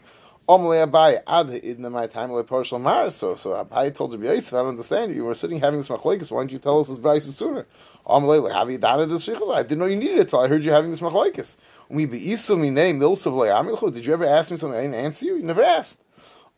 Omle 0.46 0.86
Abai 0.86 1.22
Ad 1.26 1.46
Idna 1.46 1.90
My 1.90 2.06
Time 2.08 2.30
Le 2.30 2.44
Partial 2.44 2.78
Maris. 2.78 3.16
So 3.16 3.36
so 3.36 3.52
Abai 3.52 3.94
told 3.94 4.12
Rabbi 4.12 4.34
Yosef, 4.34 4.52
I 4.52 4.58
don't 4.58 4.68
understand 4.68 5.12
you. 5.12 5.16
You 5.16 5.24
were 5.24 5.34
sitting 5.34 5.60
having 5.60 5.80
this 5.80 5.88
machlekes. 5.88 6.30
Why 6.30 6.42
didn't 6.42 6.52
you 6.52 6.58
tell 6.58 6.80
us 6.80 6.88
this 6.88 6.98
Bryce 6.98 7.24
sooner? 7.24 7.66
Omle 8.06 8.52
Have 8.52 8.70
you 8.70 8.76
done 8.76 9.08
this? 9.08 9.26
I 9.26 9.62
didn't 9.62 9.78
know 9.78 9.86
you 9.86 9.96
needed 9.96 10.18
it 10.18 10.28
till 10.28 10.40
I 10.40 10.48
heard 10.48 10.62
you 10.62 10.72
having 10.72 10.90
this 10.90 11.00
machlekes. 11.00 11.56
Umi 11.88 12.06
Beisu 12.06 12.58
Mine 12.58 13.00
Milsav 13.00 13.32
Le'amilchu. 13.32 13.94
Did 13.94 14.04
you 14.04 14.12
ever 14.12 14.26
ask 14.26 14.50
me 14.50 14.58
something? 14.58 14.78
I 14.78 14.82
didn't 14.82 14.96
answer 14.96 15.24
you. 15.24 15.36
You 15.36 15.42
never 15.42 15.62
asked. 15.62 15.98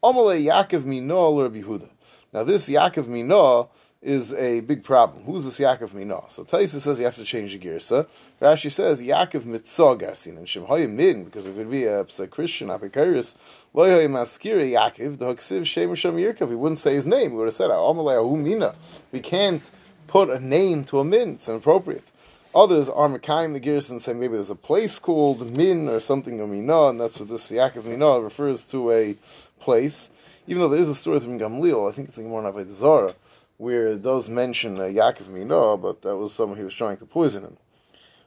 Omle 0.03 0.45
Yaakov 0.45 0.87
Mino 0.87 1.41
Rabbi 1.41 1.61
Yehuda. 1.61 1.89
Now 2.33 2.43
this 2.43 2.69
Yaakov 2.69 3.07
Mino 3.07 3.71
is 4.03 4.33
a 4.35 4.61
big 4.63 4.83
problem. 4.83 5.23
Who's 5.23 5.45
this 5.45 5.61
Yaakov 5.61 5.91
Minah? 5.91 6.29
So 6.29 6.45
Taisa 6.45 6.81
says 6.81 6.99
you 6.99 7.05
have 7.05 7.15
to 7.15 7.25
change 7.25 7.57
the 7.57 7.59
girsa. 7.61 8.09
Rashi 8.41 8.71
says 8.71 9.01
Yaakov 9.01 9.45
Mitzah 9.45 10.01
Gasin 10.01 10.37
and 10.39 10.47
Shemhoya 10.47 10.91
Min 10.91 11.23
because 11.23 11.47
if 11.47 11.57
it 11.57 11.71
be 11.71 11.85
a, 11.85 12.01
a 12.01 12.27
Christian 12.27 12.69
Apikaris, 12.69 13.37
Loyoy 13.73 14.09
Maskira 14.09 14.69
Yaakov 14.69 15.19
the 15.19 15.27
Haksiv 15.27 15.65
Shem 15.65 15.95
Shem. 15.95 16.19
He 16.19 16.27
wouldn't 16.27 16.81
say 16.81 16.95
his 16.95 17.07
name. 17.07 17.31
He 17.31 17.37
would 17.37 17.45
have 17.45 17.55
said 17.55 17.71
Amalei 17.71 18.37
Mina. 18.37 18.75
We 19.13 19.21
can't 19.21 19.63
put 20.09 20.31
a 20.31 20.41
name 20.41 20.83
to 20.85 20.99
a 20.99 21.05
min. 21.05 21.35
It's 21.35 21.49
inappropriate. 21.49 22.11
Others 22.57 22.89
are 22.89 23.09
Mekayim 23.09 23.55
the 23.55 23.61
Girs 23.61 23.91
and 23.91 24.03
say 24.03 24.15
maybe 24.15 24.35
there's 24.35 24.51
a 24.51 24.57
place 24.57 24.99
called 24.99 25.57
Min 25.57 25.89
or 25.89 26.01
something 26.01 26.41
of 26.41 26.51
Minah, 26.51 26.91
and 26.91 27.01
that's 27.01 27.21
what 27.21 27.29
this 27.29 27.51
Yaakov 27.51 27.85
Minah 27.85 28.23
refers 28.23 28.67
to 28.67 28.91
a 28.91 29.17
place. 29.61 30.11
Even 30.49 30.61
though 30.61 30.69
there 30.69 30.83
is 30.83 30.89
a 30.89 30.95
story 30.95 31.21
from 31.21 31.39
Gamliel, 31.39 31.89
I 31.89 31.95
think 31.95 32.09
it's 32.09 32.19
like 32.19 32.27
more 32.27 32.45
of 32.45 32.57
a 32.57 32.71
Zara 32.71 33.15
where 33.57 33.95
does 33.97 34.29
mention 34.29 34.77
uh, 34.79 34.83
Yaakov 34.83 35.29
Mino, 35.29 35.77
but 35.77 36.03
that 36.03 36.17
was 36.17 36.33
someone 36.33 36.59
he 36.59 36.65
was 36.65 36.75
trying 36.75 36.97
to 36.99 37.07
poison 37.07 37.45
him. 37.45 37.57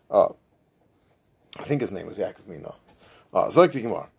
Uh, 0.09 0.29
I 1.59 1.63
think 1.63 1.81
his 1.81 1.91
name 1.91 2.07
was 2.07 2.17
Yaakov 2.17 2.47
Mino. 2.47 2.75
Uh, 3.33 3.49
the 3.49 3.67
Gemara. 3.67 4.09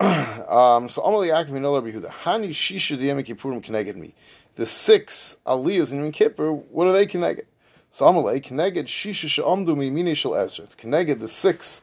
Um, 0.44 0.90
so 0.90 1.02
Amal 1.02 1.20
Yaakov 1.20 1.50
Mino 1.50 1.74
Rabbi 1.74 1.92
Yehuda. 1.92 2.10
Hani 2.10 2.50
Shisha 2.50 2.98
Diyem 2.98 3.24
Kippurim 3.24 3.62
connected 3.62 3.96
me. 3.96 4.12
The 4.56 4.66
six 4.66 5.38
aliyahs 5.46 5.92
in 5.92 6.00
Yom 6.00 6.12
Kippur, 6.12 6.52
what 6.52 6.86
are 6.86 6.92
they 6.92 7.06
connected? 7.06 7.46
So 7.90 8.06
Amalei 8.06 8.42
connected 8.42 8.86
Shisha 8.86 9.28
Sha'amdu 9.28 9.76
Mimini 9.76 10.14
Shal 10.14 10.34
Ezra. 10.34 10.64
It's 10.64 10.74
connected 10.74 11.20
the 11.20 11.28
six 11.28 11.80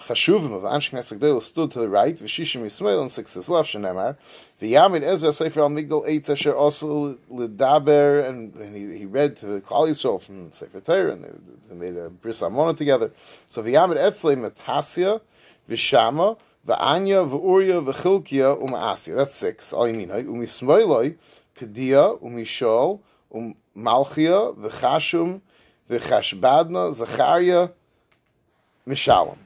Chashuvim 0.00 0.54
of 0.54 0.62
Ansh 0.62 0.90
Knesset 0.90 1.18
Gdela 1.18 1.42
stood 1.42 1.70
to 1.72 1.80
the 1.80 1.88
right, 1.88 2.16
V'shishim 2.16 2.62
Yismael, 2.62 3.02
and 3.02 3.10
six 3.10 3.36
is 3.36 3.50
left, 3.50 3.74
Shenemar. 3.74 4.16
V'yamid 4.60 5.02
Ezra 5.02 5.30
Sefer 5.30 5.60
Al 5.60 5.68
Migdal 5.68 6.08
Eitz 6.08 6.30
Asher 6.30 6.56
also 6.56 7.18
L'daber, 7.28 8.26
and, 8.26 8.54
and 8.54 8.74
he, 8.74 8.98
he 9.00 9.04
read 9.04 9.36
to 9.36 9.46
the 9.46 9.60
Klal 9.60 9.88
Yisrael 9.88 10.20
from 10.20 10.52
Sefer 10.52 10.80
Torah, 10.80 11.12
and 11.12 11.24
they, 11.24 11.30
they 11.68 11.74
made 11.74 11.96
a 11.98 12.08
Bris 12.08 12.40
Amona 12.40 12.74
together. 12.74 13.12
So 13.50 13.62
V'yamid 13.62 13.98
Etzlei 13.98 14.36
Metasya, 14.36 15.20
V'shama, 15.68 16.38
V'anya, 16.66 17.28
V'urya, 17.28 17.84
V'chilkia, 17.84 18.58
U'ma'asya. 18.58 19.16
That's 19.16 19.36
six. 19.36 19.74
All 19.74 19.86
you 19.86 19.92
mean, 19.92 20.08
right? 20.08 20.26
U'mismaeloi, 20.26 21.16
Pedia, 21.54 22.18
U'mishol, 22.22 23.00
U'malchia, 23.34 24.56
V'chashum, 24.56 25.42
V'chashbadna, 25.90 26.94
Zachariah, 26.94 27.68
Mishalom. 28.88 29.36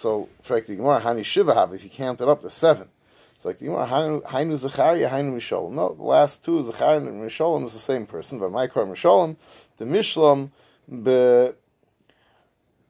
So, 0.00 0.30
like 0.48 0.64
the 0.64 0.76
Gemara, 0.76 0.98
Hani 0.98 1.22
Shiva 1.26 1.52
have, 1.52 1.74
if 1.74 1.84
you 1.84 1.90
count 1.90 2.22
it 2.22 2.28
up, 2.28 2.40
the 2.40 2.48
seven. 2.48 2.88
It's 3.34 3.44
like 3.44 3.58
the 3.58 3.66
Gemara, 3.66 3.86
Hainu 3.86 4.56
Zachariah, 4.56 5.10
Hainu 5.10 5.34
Misholim. 5.36 5.72
No, 5.72 5.92
the 5.92 6.04
last 6.04 6.42
two, 6.42 6.62
Zachariah 6.62 6.96
and 6.96 7.22
Misholim, 7.22 7.66
is 7.66 7.74
the 7.74 7.80
same 7.80 8.06
person, 8.06 8.38
but 8.38 8.50
Maikar 8.50 8.88
Misholim, 8.88 9.36
the 9.76 9.84
Mishlam, 9.84 10.52
be, 10.88 11.52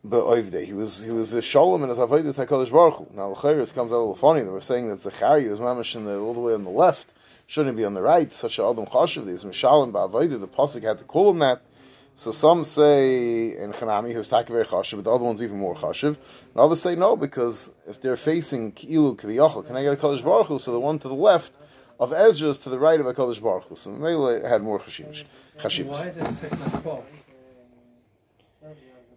Be'oivde. 0.09 0.65
He 0.65 0.73
was 0.73 1.03
he 1.03 1.11
was 1.11 1.35
a 1.35 1.43
shalom 1.43 1.83
and 1.83 1.91
his 1.91 1.99
avodah 1.99 2.33
Hakadosh 2.33 2.71
Baruch 2.71 2.95
Hu. 2.99 3.09
Now 3.13 3.33
it 3.33 3.75
comes 3.75 3.91
out 3.91 3.97
a 3.97 3.99
little 3.99 4.15
funny. 4.15 4.43
They 4.43 4.49
were 4.49 4.61
saying 4.61 4.89
that 4.89 5.01
Zachariah 5.01 5.51
was 5.51 5.59
mamish 5.59 5.97
in 5.97 6.05
the, 6.05 6.17
all 6.17 6.33
the 6.33 6.39
way 6.39 6.55
on 6.55 6.63
the 6.63 6.71
left, 6.71 7.13
shouldn't 7.49 7.77
be 7.77 7.85
on 7.85 7.95
the 7.95 8.03
right. 8.03 8.33
Such 8.33 8.61
a 8.61 8.63
adam 8.63 8.87
chashuv. 8.87 9.27
These 9.27 9.43
mishalim 9.43 9.91
ba'avodah. 9.91 10.41
The 10.41 10.47
pasuk 10.47 10.85
had 10.85 10.99
to 10.99 11.05
call 11.05 11.31
him 11.31 11.41
that. 11.41 11.61
So 12.15 12.33
some 12.33 12.65
say 12.65 13.57
in 13.57 13.73
Hanami 13.73 14.13
who's 14.13 14.29
very 14.29 14.65
chashiv, 14.65 14.97
but 14.97 15.05
the 15.05 15.13
other 15.13 15.25
one's 15.25 15.43
even 15.43 15.59
more 15.59 15.75
chashiv. 15.75 16.17
And 16.17 16.57
others 16.57 16.83
say 16.83 16.95
no, 16.95 17.17
because 17.17 17.71
if 17.89 18.01
they're 18.01 18.17
facing 18.17 18.73
Ki'ilu 18.73 19.17
Kiviyachal, 19.17 19.67
can 19.67 19.77
I 19.77 19.83
get 19.83 19.95
a 19.95 19.97
Kodesh 19.97 20.23
Baruch 20.23 20.47
Hu? 20.47 20.59
So 20.59 20.73
the 20.73 20.81
one 20.81 20.99
to 20.99 21.09
the 21.09 21.15
left 21.15 21.55
of 21.99 22.13
Ezra 22.13 22.51
is 22.51 22.59
to 22.61 22.71
the 22.71 22.79
right 22.79 23.01
of 23.01 23.07
a 23.07 23.15
Kodesh 23.15 23.43
Baruch 23.43 23.65
Hu. 23.65 23.77
So 23.77 23.91
Mele 23.91 24.47
had 24.47 24.63
more 24.63 24.79
chashiv. 24.79 25.25
Why 25.87 26.07
is 26.07 26.17
it 26.17 26.27
six 26.31 26.59
not 26.59 26.83
twelve? 26.83 27.05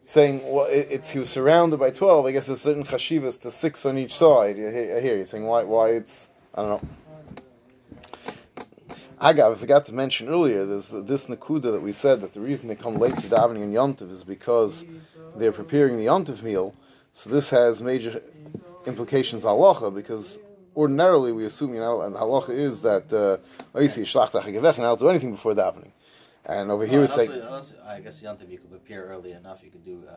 saying, 0.06 0.42
well, 0.44 0.66
it, 0.66 0.88
it's 0.90 1.10
he 1.10 1.20
was 1.20 1.30
surrounded 1.30 1.80
by 1.80 1.92
twelve. 1.92 2.26
I 2.26 2.32
guess 2.32 2.48
there's 2.48 2.62
certain 2.62 2.84
chashivas 2.84 3.42
to 3.42 3.52
six 3.52 3.86
on 3.86 3.98
each 3.98 4.14
side. 4.14 4.56
I 4.56 4.72
hear, 4.72 4.98
I 4.98 5.00
hear 5.02 5.18
you 5.18 5.26
saying 5.26 5.46
why 5.46 5.64
why 5.64 5.90
it's 5.90 6.30
I 6.56 6.62
don't 6.62 6.84
know. 6.84 6.90
Agav, 9.24 9.54
I 9.54 9.56
forgot 9.56 9.86
to 9.86 9.94
mention 9.94 10.28
earlier, 10.28 10.66
there's 10.66 10.90
this 10.90 11.28
Nakuda 11.28 11.72
that 11.72 11.82
we 11.82 11.94
said 11.94 12.20
that 12.20 12.34
the 12.34 12.42
reason 12.42 12.68
they 12.68 12.76
come 12.76 12.96
late 12.96 13.18
to 13.20 13.28
davening 13.28 13.64
in 13.64 13.72
Yontiv 13.72 14.12
is 14.12 14.22
because 14.22 14.86
they're 15.38 15.54
preparing 15.54 15.96
the 15.96 16.08
Yontiv 16.08 16.44
meal. 16.44 16.76
So 17.14 17.30
this 17.30 17.50
has 17.52 17.82
major 17.82 18.22
implications 18.86 19.44
halacha 19.44 19.96
because 19.96 20.40
ordinarily 20.76 21.32
we 21.32 21.46
assume 21.46 21.74
you 21.74 21.80
know, 21.80 22.02
and 22.02 22.14
halacha 22.14 22.50
is 22.50 22.82
that 22.82 23.14
uh, 23.14 23.38
I'll 24.84 24.96
do 24.98 25.08
anything 25.08 25.32
before 25.32 25.54
davening. 25.54 25.92
And 26.46 26.70
over 26.70 26.86
here 26.86 26.96
No, 26.96 27.02
we 27.04 27.08
say, 27.08 27.28
also- 27.28 27.50
also, 27.50 27.76
I 27.88 28.02
guess 28.02 28.22
Yantav 28.22 28.52
you 28.52 28.58
could 28.58 28.72
prepare 28.72 29.04
early 29.06 29.32
enough. 29.32 29.64
You 29.64 29.72
could 29.72 29.86
do. 29.86 30.04
Uh, 30.06 30.16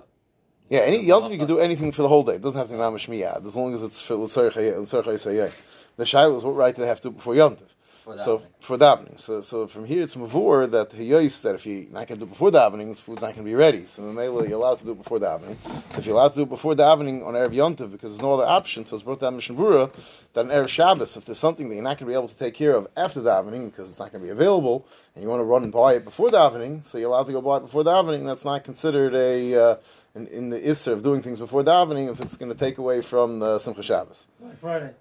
yeah, 0.69 0.81
any 0.81 1.07
Yontiv 1.07 1.31
you 1.31 1.39
can 1.39 1.47
do 1.47 1.61
anything 1.61 1.93
for 1.93 2.03
the 2.03 2.09
whole 2.09 2.25
day. 2.25 2.35
It 2.35 2.43
doesn't 2.43 2.59
have 2.59 2.67
to 2.71 2.75
be 2.75 2.81
mamash 2.81 3.09
miyad 3.09 3.47
as 3.47 3.55
long 3.55 3.73
as 3.73 3.85
it's 3.85 4.03
for 4.05 4.17
l'tzarech 4.17 4.55
hayeh. 4.55 5.63
The 5.97 6.05
shaila 6.05 6.37
is 6.37 6.43
what 6.43 6.57
right 6.57 6.75
do 6.75 6.83
they 6.83 6.89
have 6.89 7.01
to 7.03 7.11
do 7.11 7.13
before 7.13 7.35
Yontiv. 7.35 7.76
For 8.07 8.17
So 8.19 8.39
davening. 8.39 8.51
for 8.61 8.79
davening, 8.79 9.21
so 9.21 9.41
so 9.41 9.67
from 9.67 9.85
here 9.85 10.03
it's 10.05 10.15
mavur 10.15 10.71
that 10.71 10.91
hiyos 10.91 11.43
that 11.43 11.57
if 11.57 11.67
you're 11.67 11.91
not 11.91 12.07
going 12.07 12.21
to 12.21 12.25
do 12.25 12.25
it 12.25 12.29
before 12.31 12.53
davening, 12.53 12.95
the 12.95 13.03
food's 13.03 13.23
not 13.23 13.35
going 13.35 13.45
to 13.45 13.51
be 13.51 13.57
ready. 13.57 13.85
So 13.85 14.03
Mamela, 14.03 14.49
you're 14.49 14.59
allowed 14.59 14.79
to 14.79 14.85
do 14.85 14.93
it 14.93 14.99
before 14.99 15.19
davening. 15.19 15.57
So 15.91 15.99
if 15.99 16.07
you're 16.07 16.15
allowed 16.15 16.29
to 16.29 16.37
do 16.37 16.43
it 16.43 16.49
before 16.49 16.75
davening 16.75 17.27
on 17.27 17.35
erev 17.35 17.51
yontiv 17.51 17.91
because 17.91 18.13
there's 18.13 18.23
no 18.23 18.35
other 18.35 18.47
option, 18.47 18.87
so 18.87 18.95
it's 18.95 19.03
brought 19.03 19.19
down 19.19 19.35
Mishnah 19.35 19.57
Berurah 19.57 19.91
that 20.35 20.45
on 20.45 20.53
erev 20.53 20.69
Shabbos, 20.69 21.17
if 21.17 21.25
there's 21.25 21.39
something 21.39 21.69
that 21.69 21.75
you're 21.75 21.83
not 21.83 21.99
going 21.99 22.07
to 22.07 22.13
be 22.13 22.15
able 22.15 22.29
to 22.29 22.37
take 22.37 22.55
care 22.55 22.77
of 22.77 22.87
after 22.97 23.21
davening 23.21 23.71
because 23.71 23.91
it's 23.91 23.99
not 23.99 24.13
going 24.13 24.23
to 24.23 24.27
be 24.27 24.31
available, 24.31 24.87
and 25.15 25.25
you 25.25 25.29
want 25.29 25.41
to 25.41 25.45
run 25.45 25.65
and 25.65 25.73
buy 25.73 25.95
it 25.95 26.05
before 26.05 26.29
davening, 26.29 26.85
so 26.85 26.99
you're 26.99 27.11
allowed 27.11 27.27
to 27.27 27.33
go 27.33 27.41
buy 27.41 27.57
it 27.57 27.61
before 27.61 27.83
davening. 27.83 28.25
That's 28.25 28.45
not 28.45 28.63
considered 28.63 29.15
a 29.17 29.55
uh, 29.57 29.77
in, 30.15 30.29
in 30.29 30.51
the 30.51 30.61
isser 30.61 30.93
of 30.93 31.03
doing 31.03 31.23
things 31.23 31.41
before 31.41 31.65
davening 31.65 32.09
if 32.11 32.21
it's 32.21 32.37
going 32.37 32.53
to 32.53 32.59
take 32.59 32.79
away 32.79 33.01
from 33.01 33.41
the 33.41 33.59
Simcha 33.59 33.83
Shabbos. 33.83 34.29
Black 34.41 34.59
Friday. 34.59 34.95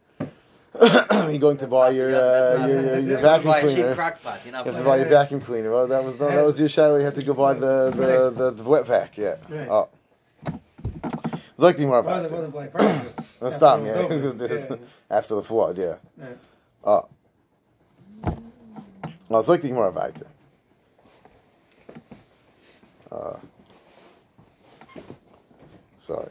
you're 1.29 1.39
going 1.39 1.57
to 1.57 1.67
buy 1.67 1.89
your 1.91 2.09
uh, 2.13 2.67
your, 2.67 2.81
your, 2.81 2.99
your 2.99 3.17
vacuum 3.19 3.53
cleaner. 3.53 3.95
pot. 3.95 4.41
You 4.45 4.51
know. 4.51 4.59
You 4.59 4.65
have 4.65 4.77
to 4.77 4.83
buy 4.83 4.97
your 4.97 5.07
vacuum 5.09 5.41
cleaner. 5.41 5.71
Well, 5.71 5.87
that 5.87 6.03
was 6.03 6.17
that 6.17 6.45
was 6.45 6.59
your 6.59 6.69
shadow. 6.69 6.97
You 6.97 7.05
had 7.05 7.15
to 7.15 7.23
go 7.23 7.33
buy 7.33 7.53
the 7.53 7.91
the, 7.91 8.31
the, 8.31 8.51
the 8.51 8.63
wet 8.63 8.85
vac. 8.87 9.17
Yeah. 9.17 9.35
Right. 9.49 9.69
Oh. 9.69 9.89
It's 10.45 11.61
like 11.63 11.77
the 11.77 11.85
more 11.85 11.99
It 11.99 12.05
wasn't, 12.05 12.51
Black 12.51 12.71
Friday. 12.71 13.03
Just 13.03 13.19
Let's 13.41 13.55
stop. 13.55 13.79
when 13.79 13.87
it 13.89 13.95
Yeah, 13.95 14.13
it 14.17 14.21
was 14.21 14.35
this 14.43 14.67
Yeah. 14.69 14.75
after 15.09 15.35
the 15.35 15.43
flood. 15.43 15.77
Yeah. 15.77 15.95
Right. 16.17 16.37
Oh. 16.83 17.07
Well, 19.29 19.39
it's 19.39 19.47
like 19.47 19.61
the 19.61 19.71
more 19.71 19.87
about 19.87 20.17
it. 20.17 20.27
Uh, 23.09 23.37
sorry. 26.05 26.29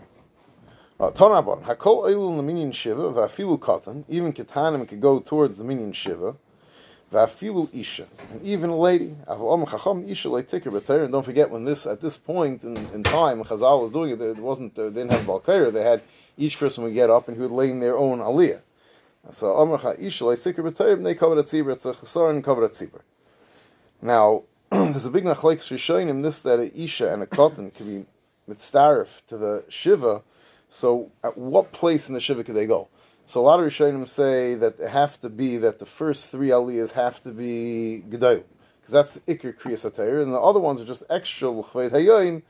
Uh, 1.00 1.10
Tanabon, 1.10 1.60
Hakol 1.64 2.04
Eilu 2.08 2.40
Laminian 2.40 2.72
Shiva, 2.72 3.12
Vafilu 3.12 3.58
Katan, 3.58 4.04
even 4.08 4.32
Ketanim 4.32 4.86
could 4.86 5.00
go 5.00 5.18
towards 5.18 5.58
the 5.58 5.64
Minion 5.64 5.92
Shiva, 5.92 6.36
Vafilu 7.12 7.68
Isha, 7.74 8.06
and 8.30 8.40
even 8.42 8.70
a 8.70 8.78
lady, 8.78 9.16
Avalom 9.26 9.68
Chacham 9.68 10.08
Isha 10.08 10.28
like 10.28 10.46
Ticker 10.46 10.70
B'Teir, 10.70 11.02
and 11.02 11.12
don't 11.12 11.24
forget 11.24 11.50
when 11.50 11.64
this, 11.64 11.84
at 11.84 12.00
this 12.00 12.16
point 12.16 12.62
in, 12.62 12.76
in 12.94 13.02
time, 13.02 13.42
Chazal 13.42 13.82
was 13.82 13.90
doing 13.90 14.10
it, 14.10 14.20
it 14.20 14.38
wasn't, 14.38 14.78
uh, 14.78 14.84
they 14.84 15.00
didn't 15.00 15.10
have 15.10 15.22
Balkair, 15.22 15.72
they 15.72 15.82
had, 15.82 16.00
each 16.38 16.60
person 16.60 16.84
would 16.84 16.94
get 16.94 17.10
up 17.10 17.26
and 17.26 17.36
he 17.36 17.42
would 17.42 17.50
lay 17.50 17.70
in 17.70 17.80
their 17.80 17.98
own 17.98 18.20
Aliyah. 18.20 18.60
So, 19.30 19.56
Amr 19.56 19.96
Isha 19.98 20.24
they 20.36 21.14
covered 21.16 21.38
a 21.38 21.42
tzibur, 21.42 21.72
it's 21.72 21.84
a 21.86 21.92
Chasar 21.92 22.30
and 22.30 22.44
covered 22.44 22.66
a 22.66 22.68
tzibur. 22.68 23.00
Now, 24.00 24.44
there's 24.70 25.06
a 25.06 25.10
big 25.10 25.24
nachleik 25.24 25.58
Rishonim, 25.58 26.22
this, 26.22 26.42
that 26.42 26.60
a 26.60 26.80
Isha 26.80 27.12
and 27.12 27.24
a 27.24 27.26
Katan 27.26 27.74
can 27.74 27.86
be 27.86 28.06
mitzdarif 28.48 29.26
to 29.26 29.38
the 29.38 29.64
Shiva, 29.68 30.22
so, 30.74 31.12
at 31.22 31.38
what 31.38 31.70
place 31.70 32.08
in 32.08 32.14
the 32.14 32.20
shiva 32.20 32.42
could 32.42 32.56
they 32.56 32.66
go? 32.66 32.88
So, 33.26 33.40
a 33.40 33.44
lot 33.44 33.60
of 33.60 33.66
Rishonim 33.66 34.08
say 34.08 34.56
that 34.56 34.80
it 34.80 34.88
have 34.88 35.20
to 35.20 35.28
be 35.28 35.58
that 35.58 35.78
the 35.78 35.86
first 35.86 36.32
three 36.32 36.48
aliyahs 36.48 36.90
have 36.90 37.22
to 37.22 37.30
be 37.30 38.02
gedayl, 38.08 38.42
because 38.80 38.90
that's 38.90 39.14
the 39.14 39.20
ikr 39.20 39.56
kriyas 39.56 39.88
hatayr, 39.88 40.20
and 40.20 40.32
the 40.32 40.40
other 40.40 40.58
ones 40.58 40.80
are 40.80 40.84
just 40.84 41.04
extra 41.08 41.48
l'chved 41.48 41.90
hayoyin 41.90 42.42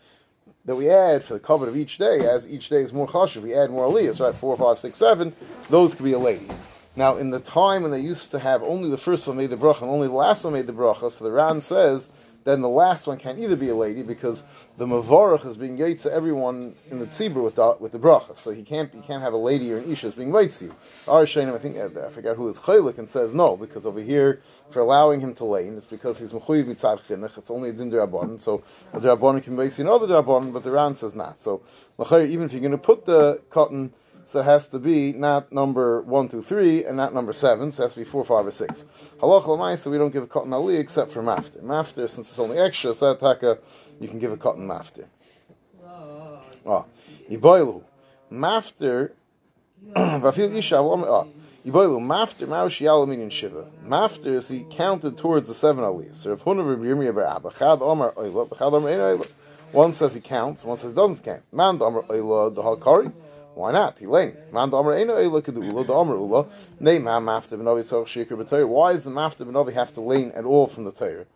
that 0.65 0.75
we 0.75 0.89
add 0.89 1.23
for 1.23 1.35
the 1.35 1.39
covet 1.39 1.69
of 1.69 1.77
each 1.77 1.99
day. 1.99 2.27
As 2.27 2.49
each 2.49 2.71
day 2.71 2.81
is 2.81 2.95
more 2.95 3.07
chashuv, 3.07 3.43
we 3.43 3.55
add 3.55 3.71
more 3.71 3.87
aliyahs, 3.87 4.25
right? 4.25 4.35
Four, 4.35 4.57
five, 4.57 4.79
six, 4.79 4.97
seven. 4.97 5.35
Those 5.69 5.95
could 5.95 6.05
be 6.05 6.15
a 6.15 6.19
lady. 6.19 6.49
Now, 6.97 7.19
in 7.19 7.29
the 7.29 7.41
time 7.41 7.83
when 7.83 7.91
they 7.91 8.01
used 8.01 8.31
to 8.31 8.39
have 8.39 8.63
only 8.63 8.89
the 8.89 8.97
first 8.97 9.29
one 9.29 9.37
made 9.37 9.51
the 9.51 9.59
bracha 9.59 9.83
and 9.83 9.91
only 9.91 10.09
the 10.09 10.15
last 10.15 10.45
one 10.45 10.55
made 10.55 10.67
the 10.67 10.73
bracha, 10.73 11.13
so 11.13 11.25
the 11.25 11.31
Ran 11.31 11.61
says 11.61 12.09
then 12.45 12.61
the 12.61 12.69
last 12.69 13.07
one 13.07 13.19
can't 13.19 13.39
either 13.39 13.57
be 13.57 13.71
a 13.71 13.75
lady 13.75 14.03
because 14.03 14.45
the 14.77 14.87
mavarach 14.87 15.47
is 15.47 15.57
being 15.57 15.77
to 15.77 16.13
everyone 16.13 16.75
in 16.91 16.99
the 16.99 17.07
tzibur 17.07 17.43
with 17.43 17.57
the 17.57 17.77
with 17.81 17.93
the 17.93 17.99
bracha. 17.99 18.37
So 18.37 18.51
he 18.51 18.63
can't 18.63 18.93
he 18.93 19.01
can't 19.01 19.23
have 19.23 19.33
a 19.33 19.39
lady 19.39 19.73
or 19.73 19.79
an 19.79 19.91
isha 19.91 20.09
as 20.09 20.15
being 20.15 20.31
yaitz 20.31 20.63
you. 20.63 20.75
Our 21.09 21.25
Shainim, 21.25 21.55
I 21.55 21.59
think 21.59 21.77
I 21.77 22.09
forgot 22.09 22.37
who 22.37 22.47
is 22.49 22.59
chaylik 22.59 22.99
and 22.99 23.09
says 23.09 23.35
no 23.35 23.57
because 23.57 23.87
over 23.87 24.01
here 24.01 24.41
for 24.69 24.81
allowing 24.81 25.21
him 25.21 25.35
to 25.37 25.45
lane 25.45 25.77
it's 25.77 25.87
because 25.87 26.19
he's 26.19 26.33
mechuyev 26.33 26.65
mitzad 26.65 27.01
chinuch. 27.01 27.37
It's 27.39 27.51
only 27.51 27.71
a 27.71 27.73
din 27.73 27.91
derabon. 27.91 28.41
So 28.41 28.63
a 28.93 29.01
derabon 29.01 29.43
can 29.43 29.57
yaitz 29.57 29.79
you 29.79 29.85
another 29.85 30.07
derabon, 30.07 30.53
but 30.53 30.65
the 30.65 30.71
Ran 30.71 30.95
says 30.95 31.15
not. 31.15 31.41
So 31.41 31.63
even 31.99 32.47
if 32.47 32.53
you're 32.53 32.61
going 32.61 32.73
to 32.73 32.79
put 32.79 33.05
the 33.07 33.41
cotton. 33.51 33.93
So 34.27 34.41
it 34.41 34.45
has 34.45 34.69
to 34.69 34.79
be 34.79 35.13
not 35.13 35.53
number 35.53 36.01
one, 36.01 36.29
two, 36.29 36.43
three, 36.43 36.85
and 36.85 36.97
not 36.97 37.13
number 37.13 37.33
seven. 37.33 37.73
So 37.73 37.83
it 37.83 37.87
has 37.87 37.95
to 37.95 38.01
be 38.01 38.05
four, 38.05 38.25
five, 38.25 38.47
or 38.47 38.51
six. 38.51 38.87
Halach 39.21 39.47
l'mai, 39.47 39.77
so 39.77 39.91
we 39.91 39.99
don't 39.99 40.13
give 40.13 40.23
a 40.23 40.27
cotton 40.27 40.53
ali 40.53 40.77
except 40.77 41.11
for 41.11 41.23
maftir. 41.23 41.63
Maftir, 41.63 42.09
since 42.09 42.31
it's 42.31 42.39
only 42.39 42.59
extra, 42.59 42.95
so 42.95 43.15
taka, 43.15 43.59
you 44.01 44.09
can 44.09 44.19
give 44.19 44.33
a 44.33 44.37
cotton 44.39 44.67
maftir. 44.67 45.05
Ah, 45.87 46.41
oh, 46.67 46.87
iboilu, 47.31 47.85
maftir. 48.33 49.11
Vafil 49.95 50.57
isha 50.57 50.79
oh. 50.79 51.05
Ah. 51.05 51.27
Iboilu, 51.69 52.01
maftir 52.01 52.47
maushi 52.47 52.87
alumin 52.87 53.31
shiva. 53.31 53.69
Maftir 53.85 54.35
is 54.37 54.49
he 54.49 54.65
counted 54.71 55.19
towards 55.19 55.49
the 55.49 55.55
seven 55.55 55.85
aliyahs. 55.85 56.15
So 56.15 56.33
if 56.33 56.45
hunav 56.45 56.79
b'yirmiyah 56.79 57.15
barabba, 57.15 57.59
chad 57.59 57.83
omar 57.83 58.13
oila, 58.13 58.49
chad 58.59 58.73
omar. 58.73 59.27
One 59.73 59.93
says 59.93 60.15
he 60.15 60.21
counts, 60.21 60.65
one 60.65 60.79
says 60.79 60.93
he 60.93 60.97
doesn't 60.97 61.23
count. 61.23 61.43
Man 61.53 61.81
omar 61.83 62.03
oila, 62.05 62.55
the 62.55 62.63
halkari. 62.63 63.13
Why 63.55 63.71
not? 63.71 63.99
He 63.99 64.07
lane. 64.07 64.37
Man 64.53 64.71
the. 64.71 64.81
Why 64.81 65.05
does 68.93 69.05
the 69.05 69.11
Mafta 69.11 69.47
Benovi 69.47 69.73
have 69.73 69.93
to 69.93 70.01
lane 70.01 70.33
at 70.35 70.45
all 70.45 70.67
from 70.67 70.85
the 70.85 70.91
Torah? 70.91 71.27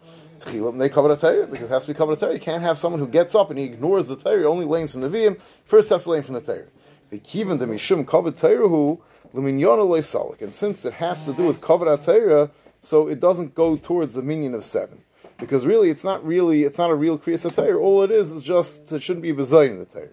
They 0.46 0.88
cover 0.88 1.08
the 1.08 1.16
Torah 1.16 1.46
because 1.46 1.70
it 1.70 1.74
has 1.74 1.86
to 1.86 1.92
be 1.92 1.96
covered 1.96 2.16
the 2.16 2.26
Torah. 2.26 2.34
You 2.34 2.40
can't 2.40 2.62
have 2.62 2.78
someone 2.78 3.00
who 3.00 3.08
gets 3.08 3.34
up 3.34 3.50
and 3.50 3.58
he 3.58 3.66
ignores 3.66 4.08
the 4.08 4.16
Torah, 4.16 4.50
only 4.50 4.64
lanes 4.64 4.92
from 4.92 5.02
the 5.02 5.08
Vim. 5.08 5.36
First 5.64 5.90
has 5.90 6.04
to 6.04 6.10
lane 6.10 6.22
from 6.22 6.34
the 6.34 6.40
Torah. 6.40 6.66
The 7.10 7.20
Kivin 7.20 7.58
the 7.58 7.66
Mishum 7.66 8.06
covered 8.06 8.36
Torah 8.36 8.68
who 8.68 9.00
Luminyon 9.34 9.78
Salik. 10.00 10.42
And 10.42 10.52
since 10.52 10.84
it 10.84 10.94
has 10.94 11.24
to 11.24 11.32
do 11.32 11.46
with 11.46 11.60
covered 11.60 12.02
Torah, 12.02 12.50
so 12.80 13.08
it 13.08 13.20
doesn't 13.20 13.54
go 13.54 13.76
towards 13.76 14.14
the 14.14 14.22
minion 14.22 14.54
of 14.54 14.64
seven. 14.64 15.02
Because 15.38 15.66
really, 15.66 15.90
it's 15.90 16.04
not 16.04 16.24
really, 16.24 16.64
it's 16.64 16.78
not 16.78 16.90
a 16.90 16.94
real 16.94 17.18
Kriyas 17.18 17.54
Torah. 17.54 17.78
All 17.78 18.02
it 18.02 18.10
is 18.10 18.32
is 18.32 18.42
just, 18.42 18.90
it 18.92 19.02
shouldn't 19.02 19.22
be 19.22 19.30
a 19.30 19.34
Bezayin 19.34 19.70
in 19.70 19.78
the 19.78 19.84
Torah. 19.84 20.08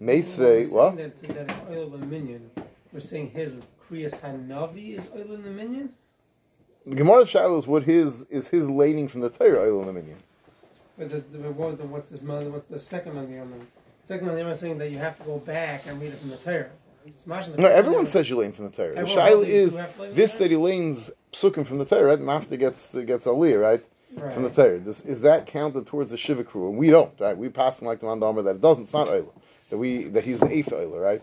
Meisvei, 0.00 0.64
saying 0.64 0.70
what? 0.72 0.96
That, 0.96 1.16
that 1.16 1.50
it's 1.50 1.60
oil 1.70 1.88
the 1.88 1.98
minion. 2.06 2.50
We're 2.92 3.00
saying 3.00 3.30
his 3.30 3.58
Kriyas 3.80 4.20
Hanavi 4.20 4.98
is 4.98 5.10
oil 5.14 5.34
in 5.34 5.42
the 5.42 5.50
minion. 5.50 5.92
The 6.84 6.96
Gemara 6.96 7.26
Shiloh 7.26 7.56
is 7.56 7.66
what 7.66 7.82
his 7.82 8.22
is 8.24 8.48
his 8.48 8.70
laning 8.70 9.08
from 9.08 9.20
the 9.22 9.30
Torah 9.30 9.60
oil 9.60 9.80
in 9.80 9.86
the 9.86 9.92
minion. 9.92 10.18
But 10.98 11.10
the, 11.10 11.18
the, 11.20 11.50
what, 11.50 11.78
the, 11.78 11.84
what's 11.86 12.08
this? 12.08 12.22
man- 12.22 12.52
What's 12.52 12.66
the 12.66 12.78
second 12.78 13.14
man? 13.14 13.28
The 13.28 14.06
second 14.06 14.26
man 14.28 14.38
is 14.46 14.58
saying 14.58 14.78
that 14.78 14.90
you 14.90 14.98
have 14.98 15.16
to 15.18 15.24
go 15.24 15.38
back 15.38 15.86
and 15.86 16.00
read 16.00 16.12
it 16.12 16.16
from 16.18 16.30
the 16.30 16.36
Torah. 16.36 16.70
It's 17.06 17.26
mashing 17.26 17.54
the 17.54 17.62
No, 17.62 17.68
everyone 17.68 18.06
says 18.06 18.28
you 18.30 18.36
lane 18.36 18.52
from 18.52 18.66
the 18.66 18.70
Torah. 18.70 18.94
The 18.94 19.06
Shiloh 19.06 19.42
is 19.42 19.74
do 19.74 19.78
have 19.80 19.96
to 19.96 20.02
lane 20.02 20.14
this 20.14 20.34
that 20.36 20.50
he 20.50 20.56
lanes 20.56 21.10
psukim 21.32 21.66
from 21.66 21.78
the 21.78 21.84
Torah, 21.84 22.04
right? 22.04 22.18
And 22.18 22.28
after 22.30 22.56
gets 22.56 22.94
gets 22.94 23.26
aliyah, 23.26 23.60
right? 23.60 23.84
Right. 24.16 24.32
From 24.32 24.44
the 24.44 24.50
Torah. 24.50 24.78
This, 24.78 25.02
is 25.02 25.20
that 25.22 25.46
counted 25.46 25.86
towards 25.86 26.10
the 26.12 26.16
Shiva 26.16 26.44
crew? 26.44 26.68
And 26.70 26.78
we 26.78 26.90
don't, 26.90 27.18
right? 27.20 27.36
We 27.36 27.48
pass 27.48 27.82
like 27.82 28.00
the 28.00 28.06
Mandamar 28.06 28.44
that 28.44 28.56
it 28.56 28.60
doesn't. 28.60 28.84
It's 28.84 28.92
not 28.94 29.08
oil. 29.08 29.34
That 29.70 29.78
we 29.78 30.04
that 30.04 30.24
he's 30.24 30.40
the 30.40 30.50
eighth 30.50 30.72
oiler, 30.72 31.00
right? 31.00 31.22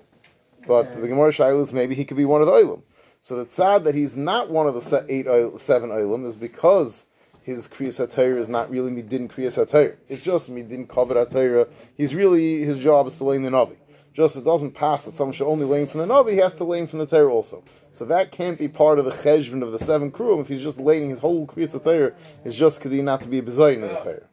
But 0.68 0.88
Okay. 0.88 1.02
the 1.02 1.08
Gemara 1.08 1.32
Shiloh 1.32 1.62
is 1.62 1.74
maybe 1.74 1.96
he 1.96 2.06
could 2.06 2.18
be 2.18 2.26
one 2.26 2.42
of 2.42 2.48
the 2.48 2.54
oilim. 2.54 2.82
So 3.22 3.38
the 3.38 3.46
tzad 3.46 3.86
that 3.86 3.96
he's 3.96 4.18
not 4.18 4.50
one 4.50 4.68
of 4.68 4.74
the 4.74 5.06
eight 5.08 5.28
oil, 5.28 5.58
seven 5.58 5.90
oilim 5.90 6.26
is 6.26 6.36
because 6.36 7.06
his 7.44 7.68
kriyas 7.68 8.06
hatayr 8.06 8.38
is 8.38 8.50
not 8.50 8.70
really 8.70 8.92
midin 8.92 9.30
kriyas 9.30 9.64
hatayr. 9.64 9.96
It's 10.10 10.24
just 10.24 10.52
midin 10.54 10.88
covered 10.88 11.16
hatayr. 11.16 11.70
He's 11.96 12.16
really 12.16 12.64
his 12.64 12.80
job 12.80 13.08
is 13.08 13.18
to 13.18 13.24
lane 13.26 13.44
the 13.44 13.50
navi. 13.50 13.78
Just 14.14 14.36
it 14.36 14.44
doesn't 14.44 14.72
pass 14.72 15.06
that 15.06 15.12
someone 15.12 15.34
should 15.34 15.48
only 15.48 15.66
lane 15.66 15.88
from 15.88 16.02
the 16.02 16.06
navi. 16.06 16.32
He 16.32 16.38
has 16.38 16.54
to 16.56 16.64
lane 16.66 16.86
from 16.86 17.00
the 17.00 17.06
Torah 17.06 17.34
also. 17.34 17.64
So 17.92 18.06
that 18.06 18.32
can't 18.32 18.60
be 18.60 18.68
part 18.68 19.00
of 19.00 19.06
the 19.06 19.12
cheshbon 19.12 19.64
of 19.64 19.72
the 19.72 19.80
seven 19.80 20.12
kruim 20.12 20.40
if 20.42 20.48
he's 20.48 20.62
just 20.62 20.80
laning 20.80 21.10
his 21.10 21.20
whole 21.20 21.48
kriyas 21.48 21.80
hatayr. 21.80 22.16
Is 22.44 22.56
just 22.56 22.82
kedi 22.82 23.02
not 23.02 23.22
to 23.22 23.28
be 23.28 23.40
a 23.40 23.42
bezayin 23.42 23.76
in 23.76 23.82
the 23.82 23.96
Torah. 24.00 24.28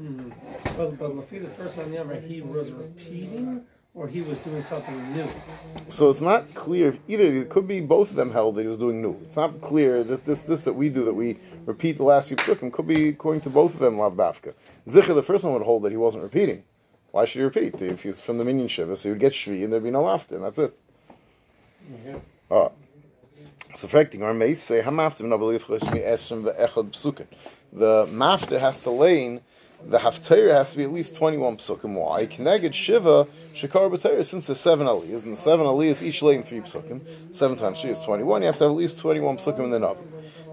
Mm. 0.00 0.32
But 0.76 0.98
but 0.98 1.10
Lafi, 1.10 1.42
the 1.42 1.48
first 1.48 1.76
man 1.76 1.92
number, 1.92 2.18
he 2.20 2.40
was 2.40 2.70
repeating 2.70 3.64
or 3.94 4.06
he 4.06 4.22
was 4.22 4.38
doing 4.38 4.62
something 4.62 5.12
new. 5.12 5.26
So 5.88 6.08
it's 6.08 6.20
not 6.20 6.54
clear 6.54 6.90
if 6.90 6.98
either 7.08 7.24
it 7.24 7.48
could 7.48 7.66
be 7.66 7.80
both 7.80 8.10
of 8.10 8.16
them 8.16 8.30
held 8.30 8.54
that 8.54 8.62
he 8.62 8.68
was 8.68 8.78
doing 8.78 9.02
new. 9.02 9.18
It's 9.24 9.34
not 9.34 9.60
clear 9.60 10.04
that 10.04 10.24
this 10.24 10.40
this 10.40 10.62
that 10.62 10.74
we 10.74 10.88
do 10.88 11.04
that 11.04 11.14
we 11.14 11.36
repeat 11.66 11.96
the 11.96 12.04
last 12.04 12.28
few 12.28 12.36
psukim 12.36 12.72
could 12.72 12.86
be 12.86 13.08
according 13.08 13.40
to 13.42 13.50
both 13.50 13.74
of 13.74 13.80
them 13.80 13.96
lavdafka. 13.96 14.54
Zicha, 14.86 15.14
the 15.14 15.22
first 15.22 15.42
one 15.42 15.52
would 15.54 15.62
hold 15.62 15.82
that 15.82 15.90
he 15.90 15.98
wasn't 15.98 16.22
repeating, 16.22 16.62
Why 17.10 17.24
should 17.24 17.40
he 17.40 17.44
repeat? 17.44 17.82
If 17.82 18.04
he's 18.04 18.20
from 18.20 18.38
the 18.38 18.44
minion 18.44 18.68
shiva, 18.68 18.96
so 18.96 19.08
he 19.08 19.12
would 19.12 19.20
get 19.20 19.32
shvi 19.32 19.64
and 19.64 19.72
there'd 19.72 19.82
be 19.82 19.90
no 19.90 20.02
laughter, 20.02 20.36
and 20.36 20.44
that's 20.44 20.58
it. 20.58 20.78
Oh. 22.50 22.72
So 23.74 23.86
affecting 23.86 24.22
our 24.22 24.34
mace 24.34 24.62
say 24.62 24.82
no 24.84 25.38
believe 25.38 25.64
chosmi 25.64 26.06
esrim 26.06 26.44
ve'echad 26.44 26.90
psukim. 26.92 27.26
The 27.72 28.06
mafter 28.06 28.60
has 28.60 28.78
to 28.80 28.90
lane. 28.90 29.40
The 29.84 29.98
haftarah 29.98 30.52
has 30.52 30.72
to 30.72 30.78
be 30.78 30.82
at 30.82 30.92
least 30.92 31.14
twenty-one 31.14 31.56
psukim. 31.56 31.94
Why? 31.94 32.26
Keneged 32.26 32.74
shiva 32.74 33.26
shakar 33.54 33.90
b'tarah 33.90 34.24
since 34.24 34.48
there's 34.48 34.60
seven 34.60 34.86
aliyahs 34.86 35.24
and 35.24 35.32
the 35.32 35.36
seven 35.36 35.66
aliyahs 35.66 36.02
each 36.02 36.22
lane 36.22 36.42
three 36.42 36.60
psukim. 36.60 37.00
Seven 37.34 37.56
times 37.56 37.80
three 37.80 37.90
is 37.90 38.00
twenty-one. 38.00 38.42
You 38.42 38.46
have 38.46 38.58
to 38.58 38.64
have 38.64 38.72
at 38.72 38.76
least 38.76 38.98
twenty-one 38.98 39.36
psukim 39.36 39.64
in 39.64 39.70
the 39.70 39.78
navi. 39.78 40.04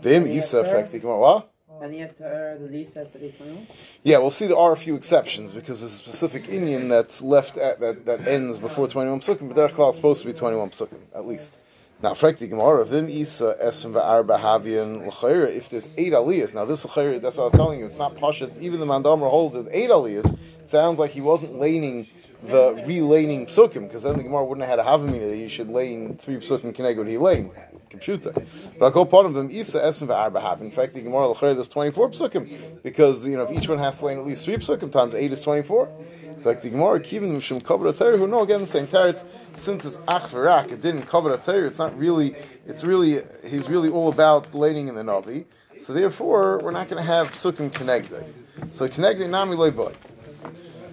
The 0.01 0.15
im 0.15 0.27
isa 0.27 0.63
what? 0.63 1.51
And 1.81 1.93
you 1.93 2.01
have 2.03 2.15
to, 2.17 2.25
uh, 2.25 2.57
the 2.57 2.67
lease 2.67 2.93
has 2.93 3.11
to 3.11 3.19
be 3.19 3.31
21? 3.31 3.67
Yeah, 4.03 4.19
we'll 4.19 4.31
see 4.31 4.47
there 4.47 4.57
are 4.57 4.71
a 4.71 4.77
few 4.77 4.95
exceptions 4.95 5.51
because 5.51 5.81
there's 5.81 5.93
a 5.93 5.97
specific 5.97 6.47
Indian 6.47 6.87
that's 6.87 7.21
left 7.21 7.57
at 7.57 7.81
that, 7.81 8.05
that 8.05 8.27
ends 8.27 8.57
before 8.57 8.87
21 8.87 9.19
psukim, 9.19 9.49
but 9.49 9.55
they're 9.55 9.65
it's 9.65 9.95
supposed 9.95 10.21
to 10.21 10.27
be 10.27 10.33
21 10.33 10.69
psukim, 10.69 10.99
at 11.13 11.27
least. 11.27 11.59
Now, 12.05 12.11
frekti 12.11 12.47
Gemara, 12.47 12.85
vim 12.85 13.09
isa 13.09 13.57
esem 13.59 13.93
va'arba 13.93 14.39
havian 14.39 15.07
l'chayra, 15.07 15.49
if 15.49 15.69
there's 15.69 15.89
eight 15.97 16.13
aliyahs, 16.13 16.53
now 16.53 16.63
this 16.63 16.85
l'chayra, 16.85 17.19
that's 17.19 17.37
what 17.37 17.45
I 17.45 17.47
was 17.47 17.53
telling 17.53 17.79
you, 17.79 17.87
it's 17.87 17.97
not 17.97 18.15
pasha, 18.15 18.51
even 18.61 18.79
the 18.79 18.85
Mandamar 18.85 19.27
holds 19.27 19.55
there's 19.55 19.67
eight 19.71 19.89
aliyahs, 19.89 20.31
it 20.31 20.69
sounds 20.69 20.99
like 20.99 21.09
he 21.09 21.21
wasn't 21.21 21.57
laning 21.57 22.05
the 22.43 22.75
relaning 22.85 23.47
psukim, 23.47 23.87
because 23.87 24.03
then 24.03 24.17
the 24.17 24.21
Gemara 24.21 24.45
wouldn't 24.45 24.67
have 24.67 24.77
had 24.77 24.85
a 24.85 24.87
havamina 24.87 25.31
that 25.31 25.35
he 25.35 25.47
should 25.47 25.67
lane 25.67 26.15
three 26.15 26.35
psukim 26.35 26.77
what 26.95 27.07
he 27.07 27.17
laned. 27.17 27.51
Computer. 27.89 28.33
But 28.77 28.85
I'll 28.85 28.91
go 28.91 29.05
part 29.05 29.25
of 29.25 29.33
them, 29.33 29.49
Isa 29.49 29.83
Essen 29.83 30.07
V'arba 30.07 30.41
have. 30.41 30.61
In 30.61 30.69
fact, 30.69 30.93
the 30.93 31.01
Gemara 31.01 31.29
L'chayr, 31.29 31.55
there's 31.55 31.69
24 31.69 32.09
psukim, 32.09 32.83
because, 32.83 33.27
you 33.27 33.35
know, 33.35 33.49
if 33.49 33.57
each 33.57 33.67
one 33.67 33.79
has 33.79 33.97
to 33.99 34.05
lane 34.05 34.19
at 34.19 34.27
least 34.27 34.45
three 34.45 34.57
psukim 34.57 34.91
times 34.91 35.15
eight 35.15 35.31
is 35.31 35.41
24. 35.41 35.89
So 36.39 36.49
like 36.49 36.61
the 36.61 36.69
Gemara, 36.69 36.99
Kivin 36.99 37.35
Mishum 37.35 37.57
a 37.57 37.93
Torah, 37.93 38.17
who 38.17 38.27
know 38.27 38.43
again 38.43 38.59
the 38.59 38.65
same 38.65 38.87
teretz, 38.87 39.25
since 39.53 39.85
it's 39.85 39.97
Ach 40.07 40.23
V'rak, 40.23 40.71
it 40.71 40.81
didn't 40.81 41.03
cover 41.03 41.33
a 41.33 41.37
Torah, 41.37 41.67
it's 41.67 41.79
not 41.79 41.97
really, 41.97 42.35
it's 42.67 42.83
really, 42.83 43.21
he's 43.45 43.69
really 43.69 43.89
all 43.89 44.09
about 44.09 44.53
laning 44.53 44.87
in 44.87 44.95
the 44.95 45.03
Navi. 45.03 45.45
So 45.79 45.93
therefore, 45.93 46.59
we're 46.63 46.71
not 46.71 46.89
going 46.89 47.03
to 47.03 47.07
have 47.07 47.31
psukim 47.31 47.73
connected. 47.73 48.25
So 48.71 48.87
connected 48.87 49.29
nami 49.29 49.55
loy 49.55 49.71
boy. 49.71 49.93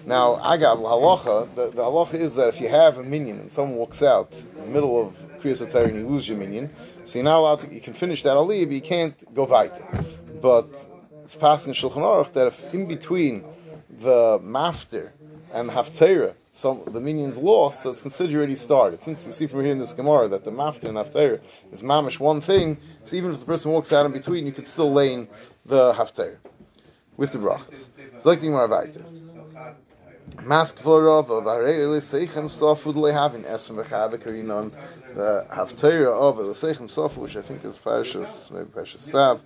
Now, 0.05 0.35
I 0.35 0.57
got 0.57 0.77
halacha. 0.77 1.53
The, 1.55 1.69
the 1.69 1.81
halacha 1.81 2.15
is 2.15 2.35
that 2.35 2.49
if 2.49 2.59
you 2.59 2.69
have 2.69 2.97
a 2.97 3.03
minion 3.03 3.39
and 3.39 3.51
someone 3.51 3.77
walks 3.77 4.03
out 4.03 4.35
in 4.55 4.65
the 4.65 4.71
middle 4.71 5.01
of 5.01 5.13
Kriyas 5.41 5.65
HaTorah 5.65 5.85
and 5.85 5.95
you 5.95 6.07
lose 6.07 6.27
your 6.27 6.37
minion, 6.37 6.69
so 7.05 7.19
you're 7.19 7.23
not 7.23 7.39
allowed 7.39 7.61
to, 7.61 7.73
you 7.73 7.81
can 7.81 7.93
finish 7.93 8.21
that 8.23 8.35
aliyah, 8.35 8.65
but 8.65 8.73
you 8.73 8.81
can't 8.81 9.33
go 9.33 9.45
weiter. 9.45 9.87
But 10.41 10.75
it's 11.23 11.35
passing 11.35 11.71
in 11.71 11.75
Shulchan 11.75 12.03
Aruch 12.03 12.33
that 12.33 12.47
if 12.47 12.73
in 12.73 12.85
between 12.85 13.45
the 13.89 14.39
mafter 14.39 15.11
and 15.53 15.69
haftarah, 15.69 16.33
some 16.51 16.83
the 16.87 16.99
minion's 16.99 17.37
lost, 17.37 17.83
so 17.83 17.91
it's 17.91 18.01
considered 18.01 18.35
already 18.35 18.55
started. 18.55 19.01
Since 19.03 19.25
you 19.25 19.31
see 19.31 19.47
from 19.47 19.61
here 19.61 19.71
in 19.71 19.79
this 19.79 19.93
Gemara 19.93 20.27
that 20.29 20.43
the 20.43 20.51
mafter 20.51 20.89
and 20.89 20.97
haftarah 20.97 21.39
is 21.71 21.81
mamish 21.81 22.19
one 22.19 22.41
thing, 22.41 22.77
so 23.05 23.15
even 23.15 23.31
if 23.31 23.39
the 23.39 23.45
person 23.45 23.71
walks 23.71 23.93
out 23.93 24.05
in 24.05 24.11
between, 24.11 24.45
you 24.45 24.51
could 24.51 24.67
still 24.67 24.91
lane 24.91 25.27
the 25.65 25.93
haftarah 25.93 26.37
with 27.15 27.31
the 27.31 27.37
brachas. 27.37 27.87
It's 28.15 28.25
like 28.25 28.41
the 28.41 28.47
Gemara 28.47 28.67
weiter. 28.67 29.03
Mask 30.41 30.79
Vorov 30.79 31.29
of 31.29 31.43
Arele 31.45 32.01
Seichem 32.01 32.45
Sofud 32.45 32.95
Lehavin 32.95 33.43
Esem 33.43 33.83
Bechavik 33.83 34.23
the 35.15 35.45
Haftarah 35.51 36.11
of 36.11 36.37
the 36.37 36.53
Seichem 36.53 36.89
Sofud, 36.89 37.17
which 37.17 37.35
I 37.35 37.41
think 37.41 37.63
is 37.63 37.77
Parashas, 37.77 38.49
maybe 38.51 38.65
Parashas 38.65 38.99
Sav. 38.99 39.43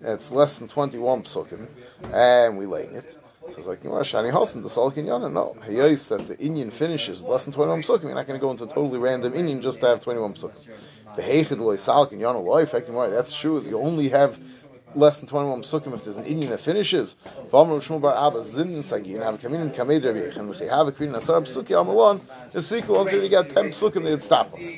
It's 0.00 0.30
less 0.30 0.58
than 0.58 0.68
21 0.68 1.22
psukim, 1.24 1.68
and 2.12 2.56
we 2.56 2.66
lay 2.66 2.84
it. 2.84 3.21
So 3.50 3.58
it's 3.58 3.66
like, 3.66 3.82
you 3.84 3.90
know, 3.90 3.96
Shani 3.96 4.30
Hosen, 4.30 4.62
the 4.62 4.68
Salkin 4.68 5.04
Yana. 5.04 5.30
No, 5.30 5.56
Hayais 5.66 6.08
that 6.08 6.26
the 6.26 6.38
Indian 6.38 6.70
finishes 6.70 7.22
less 7.22 7.44
than 7.44 7.52
21 7.52 7.82
psukim. 7.82 8.04
You're 8.04 8.14
not 8.14 8.26
going 8.26 8.38
to 8.38 8.40
go 8.40 8.50
into 8.50 8.64
a 8.64 8.68
totally 8.68 8.98
random 8.98 9.34
Indian 9.34 9.60
just 9.60 9.80
to 9.80 9.88
have 9.88 10.02
21 10.02 10.34
psukim. 10.34 10.68
The 11.16 11.22
Heichid 11.22 11.58
Loy 11.58 11.76
Salkin 11.76 12.18
Yana 12.18 12.42
Loy, 12.42 12.62
effective 12.62 12.94
right, 12.94 13.10
that's 13.10 13.34
true. 13.38 13.60
You 13.62 13.78
only 13.80 14.08
have 14.10 14.38
less 14.94 15.20
than 15.20 15.28
21 15.28 15.62
psukim 15.62 15.92
if 15.92 16.04
there's 16.04 16.16
an 16.16 16.24
Indian 16.24 16.50
that 16.50 16.60
finishes. 16.60 17.16
V'amr 17.50 17.82
Shmuel 17.82 18.00
bar 18.00 18.26
Abba 18.26 18.42
zin 18.42 18.68
sagin 18.82 19.22
have 19.22 19.34
a 19.34 19.38
kamin 19.38 19.60
and 19.60 19.72
kamed 19.72 20.04
Rabbi 20.04 20.58
they 20.58 20.68
have 20.68 20.88
a 20.88 20.92
kvin 20.92 21.14
asar 21.14 21.40
psuki 21.40 21.78
amalon, 21.78 22.20
if 22.54 22.64
sequel 22.64 22.96
once 22.96 23.12
you 23.12 23.28
got 23.28 23.48
10 23.48 23.66
psukim, 23.66 24.04
they'd 24.04 24.22
stop 24.22 24.52
us. 24.54 24.76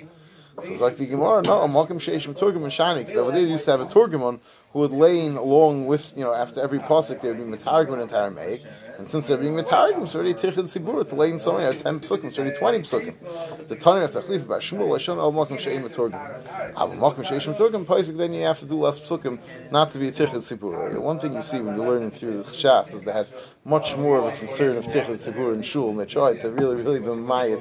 So 0.62 0.70
it's 0.70 0.80
like 0.80 0.96
the 0.98 1.06
Gemara, 1.06 1.42
no, 1.42 1.66
Malkim 1.66 1.98
Sheish 1.98 2.32
Turgum 2.38 2.62
and 2.62 2.66
Shani, 2.66 2.98
because 2.98 3.16
over 3.16 3.32
there 3.32 3.40
used 3.40 3.64
to 3.64 3.72
have 3.72 3.80
a 3.80 3.86
Turgumon 3.86 4.38
who 4.72 4.80
would 4.80 4.92
lane 4.92 5.36
along 5.36 5.86
with, 5.86 6.16
you 6.16 6.22
know, 6.22 6.32
after 6.32 6.60
every 6.60 6.78
pasuk 6.78 7.20
they 7.20 7.28
would 7.28 7.38
be 7.38 7.44
Metargum 7.44 8.00
and 8.00 8.08
Taramei, 8.08 8.64
and 8.96 9.08
since 9.08 9.26
they're 9.26 9.36
being 9.36 9.56
Metargum, 9.56 10.04
it's 10.04 10.14
already 10.14 10.32
Tichid 10.32 10.64
Sibur, 10.64 11.08
to 11.08 11.14
lane 11.16 11.40
somewhere 11.40 11.70
at 11.70 11.80
10 11.80 11.98
psukim, 12.00 12.26
it's 12.26 12.38
already 12.38 12.56
20 12.56 12.78
psukim. 12.78 13.66
The 13.68 13.74
Tanya 13.74 14.04
of 14.04 14.12
Tachlif 14.12 14.42
about 14.42 14.60
Shmuel, 14.60 14.90
Lashon 14.90 15.16
al 15.16 15.32
Malkim 15.32 15.58
Sheish 15.58 15.82
Turgum. 15.88 16.14
Al 16.14 16.72
ah, 16.76 16.86
Malkim 16.88 17.24
Sheish 17.24 17.52
Turgum, 17.56 17.84
Paisik, 17.84 18.16
then 18.16 18.32
you 18.32 18.44
have 18.44 18.60
to 18.60 18.66
do 18.66 18.76
less 18.76 19.00
psukim, 19.00 19.40
not 19.72 19.90
to 19.90 19.98
be 19.98 20.06
a 20.06 20.12
Tichid 20.12 20.34
Sibur. 20.34 20.96
One 21.00 21.18
thing 21.18 21.34
you 21.34 21.42
see 21.42 21.60
when 21.60 21.74
you're 21.74 21.86
learning 21.86 22.12
through 22.12 22.44
Shas 22.44 22.94
is 22.94 23.02
they 23.02 23.12
had 23.12 23.26
much 23.64 23.96
more 23.96 24.18
of 24.18 24.26
a 24.32 24.36
concern 24.36 24.76
of 24.76 24.84
Tichid 24.84 25.18
Sibur 25.18 25.52
and 25.52 25.64
Shul, 25.64 25.90
and 25.90 25.98
they 25.98 26.06
tried 26.06 26.40
to 26.42 26.50
really, 26.50 26.76
really 26.76 27.00
be 27.00 27.06
mayat 27.06 27.60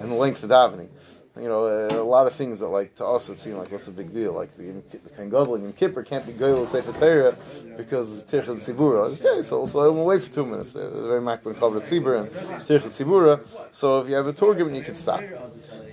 in 0.00 0.08
the 0.08 0.16
length 0.16 0.42
of 0.42 0.50
davening 0.50 0.88
you 1.36 1.48
know, 1.48 1.64
uh, 1.64 1.88
a 1.94 2.04
lot 2.04 2.26
of 2.26 2.34
things 2.34 2.60
that 2.60 2.68
like 2.68 2.94
to 2.96 3.06
us 3.06 3.28
it 3.30 3.38
seemed 3.38 3.56
like 3.56 3.72
what's 3.72 3.86
the 3.86 3.90
big 3.90 4.12
deal? 4.12 4.34
Like 4.34 4.54
the, 4.56 4.82
the 4.90 5.10
Ken 5.16 5.30
Godling 5.30 5.64
and 5.64 5.74
Kippur 5.74 6.02
can't 6.02 6.26
be 6.26 6.32
Goyal 6.32 6.66
Sefer 6.66 6.92
Torah 6.92 7.34
because 7.76 8.18
it's 8.18 8.30
Tirchel 8.30 8.56
Tzibura. 8.56 9.18
Okay, 9.18 9.40
so 9.40 9.64
so 9.64 9.80
I'm 9.80 9.96
away 9.96 10.18
for 10.18 10.32
two 10.32 10.44
minutes. 10.44 10.74
They're 10.74 10.90
very 10.90 11.20
makbid 11.20 11.58
covered 11.58 11.84
Tzibur 11.84 12.20
and 12.20 12.30
Tirchel 12.62 12.90
Tzibura. 12.90 13.40
So 13.72 14.00
if 14.00 14.10
you 14.10 14.16
have 14.16 14.26
a 14.26 14.34
Torgim, 14.34 14.76
you 14.76 14.82
can 14.82 14.94
stop. 14.94 15.22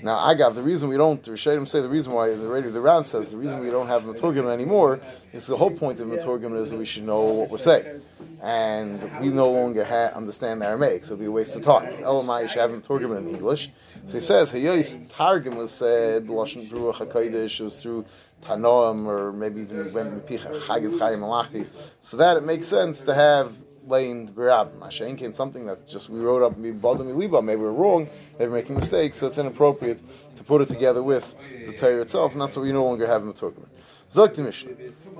Now 0.04 0.19
I 0.19 0.36
got 0.36 0.56
the 0.56 0.62
reason 0.62 0.89
we 0.89 0.97
don't. 0.97 1.23
Rishonim 1.23 1.67
say 1.67 1.80
the 1.82 1.89
reason 1.89 2.12
why 2.12 2.30
the 2.34 2.47
radio 2.47 2.71
the 2.71 2.82
round 2.82 3.06
says 3.06 3.32
the 3.32 3.38
reason 3.38 3.60
we 3.60 3.69
don't 3.69 3.88
have 3.88 4.04
Maturgim 4.04 4.52
anymore 4.52 4.99
is 5.32 5.47
the 5.47 5.56
whole 5.56 5.71
point 5.71 6.02
of 6.02 6.08
Maturgim 6.08 6.60
is 6.60 6.71
that 6.71 6.78
we 6.78 6.86
should 6.86 7.04
know 7.04 7.21
what 7.21 7.49
we're 7.49 7.60
saying, 7.60 8.02
and 8.41 9.02
we 9.19 9.30
no 9.30 9.52
longer 9.52 9.84
ha- 9.84 10.12
understand 10.15 10.63
Aramaic, 10.63 11.04
so 11.04 11.10
it'd 11.10 11.19
be 11.19 11.25
a 11.25 11.32
waste 11.32 11.56
of 11.56 11.63
time. 11.63 11.91
Elamai 12.04 12.47
should 12.47 12.60
have 12.60 12.71
Maturgim 12.71 13.17
in 13.17 13.28
English. 13.28 13.69
So 14.06 14.17
he 14.17 14.21
says 14.21 14.54
Hayos 14.54 15.08
Targum 15.10 15.56
was 15.58 15.71
said 15.71 16.28
Lashon 16.28 16.67
Ruach 16.69 16.95
Hakodesh 16.95 17.60
was 17.60 17.82
through 17.82 18.06
Tanoim 18.41 19.06
or 19.06 19.34
maybe 19.34 19.62
even 19.62 19.91
went 19.91 20.25
Chagiz 20.25 20.97
Chayim 20.97 21.19
Malachi. 21.19 21.65
So 21.99 22.17
that 22.17 22.38
it 22.38 22.43
makes 22.43 22.67
sense 22.67 23.02
to 23.02 23.13
have 23.13 23.58
blamed 23.88 24.30
Barab. 24.36 24.71
Mashenkin, 24.78 25.34
something 25.34 25.65
that 25.65 25.88
just 25.88 26.10
we 26.10 26.19
wrote 26.19 26.43
up 26.43 26.56
Badami 26.56 27.15
Liba, 27.15 27.41
maybe 27.41 27.62
we're 27.62 27.71
wrong, 27.71 28.08
maybe 28.38 28.52
we're 28.52 28.58
making 28.58 28.75
mistakes, 28.75 29.17
so 29.17 29.28
it's 29.28 29.38
inappropriate 29.38 29.99
to 30.36 30.43
put 30.43 30.62
it 30.62 30.67
together 30.67 31.04
with 31.04 31.36
the 31.65 31.73
Torah 31.73 32.02
itself, 32.02 32.34
and 32.34 32.41
that's 32.41 32.56
what 32.56 32.63
we 32.63 32.71
no 32.71 32.86
longer 32.86 33.08
have 33.08 33.21
in 33.21 33.28
the 33.28 33.34
Turkmen. 33.34 33.67
Zog 34.12 34.34
the 34.34 34.43
Mishnah. 34.43 34.71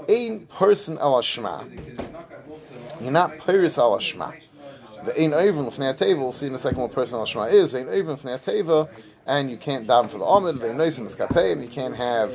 Ein 0.08 0.48
person 0.48 0.98
al 0.98 1.22
Shema. 1.22 1.64
You're 3.02 3.12
not 3.12 3.38
Paris 3.40 3.78
al 3.78 3.98
Shema. 4.00 4.32
The 5.06 5.22
Ein 5.22 5.32
Oivin 5.32 5.66
Lefnei 5.70 5.98
Teva, 5.98 6.18
we'll 6.18 6.32
see 6.32 6.48
in 6.48 6.56
a 6.56 6.58
second 6.58 6.82
what 6.82 6.92
person 6.92 7.20
al 7.20 7.26
Shema 7.26 7.46
is. 7.46 7.74
Ein 7.74 7.86
Oivin 7.86 8.18
Lefnei 8.18 8.40
Teva, 8.40 8.90
and 9.26 9.50
you 9.50 9.58
can't 9.58 9.88
daven 9.88 10.10
for 10.10 10.18
the 10.18 10.26
Amid, 10.26 10.56
Vein 10.56 10.76
Noisim 10.76 11.08
Eskapeim, 11.08 11.62
you 11.62 11.70
can't 11.70 11.96
have 11.96 12.32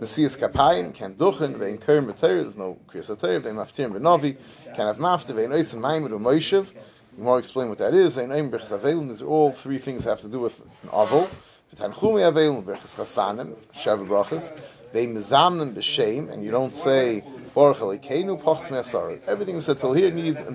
Mesias 0.00 0.38
Kapayim, 0.38 0.94
can't 0.94 1.18
duchen, 1.18 1.58
vein 1.58 1.76
kerm 1.76 2.06
b'teir, 2.06 2.42
there's 2.42 2.56
no 2.56 2.78
kriyas 2.88 3.14
b'teir, 3.14 3.42
vein 3.42 3.54
maftirim 3.56 3.92
b'novi, 3.92 4.34
can't 4.74 4.88
have 4.88 4.96
mafte, 4.96 5.34
vein 5.34 5.50
oisim 5.50 5.78
maimid 5.78 6.08
u'moishev, 6.08 6.72
you 7.18 7.22
more 7.22 7.38
explain 7.38 7.68
what 7.68 7.76
that 7.76 7.92
is, 7.92 8.14
vein 8.14 8.30
oim 8.30 8.50
b'chas 8.50 8.70
avelim, 8.70 9.10
these 9.10 9.20
are 9.20 9.26
all 9.26 9.52
three 9.52 9.76
things 9.76 10.04
have 10.04 10.18
to 10.22 10.28
do 10.28 10.38
with 10.38 10.58
an 10.62 10.88
avol, 10.88 11.28
v'tanchumi 11.76 12.32
avelim, 12.32 12.62
b'chas 12.62 12.96
chasanim, 12.96 13.54
shavu 13.74 14.08
brachas, 14.08 14.58
vein 14.94 15.14
mezamnim 15.14 15.74
b'shem, 15.74 16.32
and 16.32 16.42
you 16.42 16.50
don't 16.50 16.74
say, 16.74 17.22
Everything 17.56 19.54
we 19.54 19.60
said 19.60 19.78
till 19.78 19.92
here 19.92 20.10
needs 20.10 20.40
a. 20.40 20.52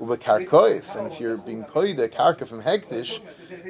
Ubekarkois, 0.00 0.96
and 0.96 1.06
if 1.06 1.20
you're 1.20 1.36
being 1.36 1.64
paid 1.64 1.98
a 2.00 2.08
karka 2.08 2.46
from 2.46 2.62
hektish, 2.62 3.20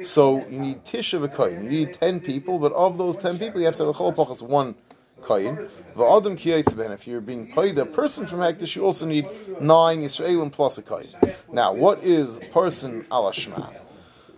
so 0.03 0.45
you 0.47 0.59
need 0.59 0.83
tisha 0.83 1.25
v'koyin. 1.27 1.63
You 1.63 1.69
need 1.69 1.93
ten 1.93 2.19
people, 2.19 2.59
but 2.59 2.71
of 2.73 2.97
those 2.97 3.17
ten 3.17 3.39
people, 3.39 3.59
you 3.59 3.65
have 3.65 3.77
to 3.77 3.85
have 3.85 3.99
a 3.99 4.45
one 4.45 4.75
koyin. 5.21 5.69
V'adam 5.95 6.37
kiyatzben. 6.37 6.91
If 6.91 7.07
you're 7.07 7.21
being 7.21 7.51
paid 7.51 7.77
a 7.77 7.85
person 7.85 8.25
from 8.25 8.39
hektish, 8.39 8.75
you 8.75 8.85
also 8.85 9.05
need 9.05 9.27
nine 9.61 10.01
Yisraelim 10.01 10.51
plus 10.51 10.77
a 10.77 10.83
koyin. 10.83 11.35
Now, 11.51 11.73
what 11.73 12.03
is 12.03 12.39
person 12.51 13.05
al 13.11 13.31
shma? 13.31 13.73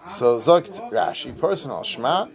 So 0.08 0.39
zakt 0.39 0.91
Rashi, 0.91 1.38
person 1.39 1.72
al 1.72 1.84
shma. 1.84 2.30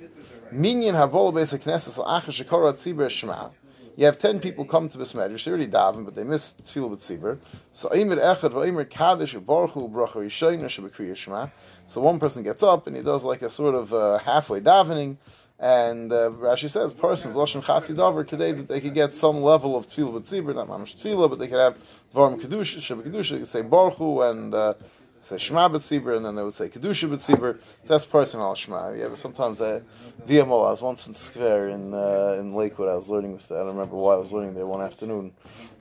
Minyan 0.51 0.95
havol 0.95 1.33
basic 1.35 1.63
knesses 1.63 1.99
al 1.99 2.21
achash 2.21 2.45
shekora 2.45 2.73
tzibur 2.73 3.09
shma 3.09 3.53
you 3.97 4.07
have 4.07 4.19
ten 4.19 4.41
people 4.41 4.65
come 4.65 4.89
to 4.89 4.99
this 4.99 5.13
medrash, 5.13 5.45
they 5.45 5.51
already 5.51 5.67
daven, 5.67 6.05
but 6.05 6.15
they 6.15 6.25
missed 6.25 6.65
tefillah 6.65 6.91
with. 6.91 7.41
So 7.73 7.89
Eimer 7.91 8.19
Echad 8.19 8.53
v'Eimer 8.53 8.89
Kaddish 8.89 9.33
Shema. 11.19 11.47
So 11.87 12.01
one 12.01 12.19
person 12.19 12.43
gets 12.43 12.63
up 12.63 12.87
and 12.87 12.97
he 12.97 13.03
does 13.03 13.25
like 13.25 13.43
a 13.43 13.51
sort 13.51 13.75
of 13.75 13.93
uh, 13.93 14.19
halfway 14.19 14.61
davening, 14.61 15.17
and 15.59 16.11
uh, 16.13 16.31
Rashi 16.31 16.71
says 16.71 16.93
persons 16.95 17.35
lashon 17.35 17.63
chatzi 17.63 17.95
davar 17.95 18.27
today 18.27 18.53
that 18.53 18.69
they 18.69 18.81
could 18.81 18.95
get 18.95 19.13
some 19.13 19.43
level 19.43 19.77
of 19.77 19.87
tefillah 19.87 20.13
with 20.13 20.57
not 20.57 20.69
mamish 20.69 20.97
tefillah, 20.97 21.29
but 21.29 21.39
they 21.39 21.49
could 21.49 21.61
have 21.61 21.77
dvarim 22.15 22.41
kedusha, 22.41 22.81
sheba 22.81 23.03
kedusha, 23.03 23.31
they 23.33 23.39
could 23.39 23.49
say 23.49 23.63
baruchu 23.63 24.31
and 24.31 24.55
uh, 24.55 24.75
say 25.23 25.39
Shema 25.39 25.69
B'tzibur, 25.69 26.17
and 26.17 26.25
then 26.25 26.35
they 26.35 26.43
would 26.43 26.55
say 26.55 26.69
Kedusha 26.69 27.09
B'tzibur. 27.09 27.59
So 27.85 27.95
that's 27.95 28.05
personal 28.05 28.55
Shema. 28.55 28.91
Yeah, 28.93 29.09
but 29.09 29.19
sometimes 29.19 29.61
I, 29.61 29.81
VMO, 30.27 30.67
I 30.67 30.71
was 30.71 30.83
once 30.83 31.07
in 31.07 31.15
Square 31.15 31.69
in 31.69 31.95
uh, 31.95 32.37
in 32.39 32.55
Lakewood. 32.55 32.89
I 32.89 32.97
was 32.97 33.09
learning 33.09 33.33
with. 33.33 33.51
I 33.51 33.57
don't 33.57 33.69
remember 33.69 33.97
why 33.97 34.15
I 34.15 34.19
was 34.19 34.33
learning 34.33 34.55
there 34.55 34.67
one 34.67 34.83
afternoon, 34.83 35.33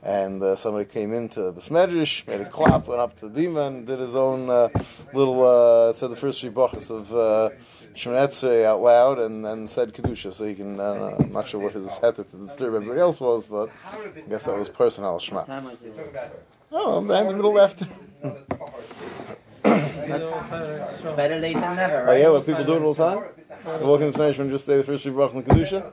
and 0.04 0.41
uh, 0.41 0.56
somebody 0.56 0.86
came 0.86 1.13
into 1.13 1.51
the 1.51 1.62
Smedrish, 1.62 2.27
made 2.27 2.41
a 2.41 2.45
clap, 2.49 2.88
went 2.88 3.01
up 3.01 3.15
to 3.17 3.27
the 3.27 3.41
bima, 3.41 3.67
and 3.67 3.86
did 3.86 3.99
his 3.99 4.15
own 4.15 4.49
uh, 4.49 4.69
little. 5.13 5.43
Uh, 5.43 5.93
said 5.93 6.12
the 6.12 6.15
first 6.15 6.41
three 6.41 6.49
brachas 6.49 6.89
of. 6.91 7.13
Uh, 7.13 7.49
Shemon 7.93 8.63
out 8.63 8.82
loud 8.82 9.19
and 9.19 9.43
then 9.43 9.67
said 9.67 9.93
Kedusha, 9.93 10.34
so 10.34 10.45
he 10.45 10.56
can, 10.56 10.80
Uh, 10.80 11.17
I'm 11.19 11.34
not 11.34 11.49
sure 11.49 11.60
what 11.60 11.73
his 11.73 11.97
head 11.97 12.15
to 12.15 12.23
disturb 12.23 12.75
everybody 12.75 13.01
else 13.01 13.19
was, 13.19 13.45
but 13.45 13.69
I 13.86 14.21
guess 14.30 14.45
that 14.45 14.58
was 14.58 14.69
personal 14.69 15.19
Shema. 15.19 15.39
What 15.39 15.47
time 15.47 15.65
was 15.65 15.82
it? 15.82 16.47
Oh, 16.71 16.99
I'm 16.99 17.12
in 17.12 17.27
the 17.27 17.34
middle 17.34 17.54
left. 17.54 17.84
You 18.23 18.30
know, 18.30 18.38
time 18.38 18.39
it's 18.45 18.60
wrong. 18.60 19.91
Better 20.08 21.40
late 21.40 21.54
than 21.54 21.76
never, 21.76 22.10
Oh 22.10 22.14
yeah, 22.14 22.30
well 22.30 22.42
people 22.42 22.64
do 22.64 22.76
it 22.78 22.82
all 22.84 22.94
the 22.94 23.10
time? 23.16 23.24
They 23.80 23.86
walk 23.86 24.02
in 24.02 24.08
the 24.08 24.14
Spanish 24.14 24.40
and 24.40 24.50
just 24.50 24.66
say 24.66 24.78
the 24.78 24.84
first 24.84 25.04
three 25.04 25.14
brachas 25.14 25.36
in 25.36 25.44
Kedusha? 25.44 25.92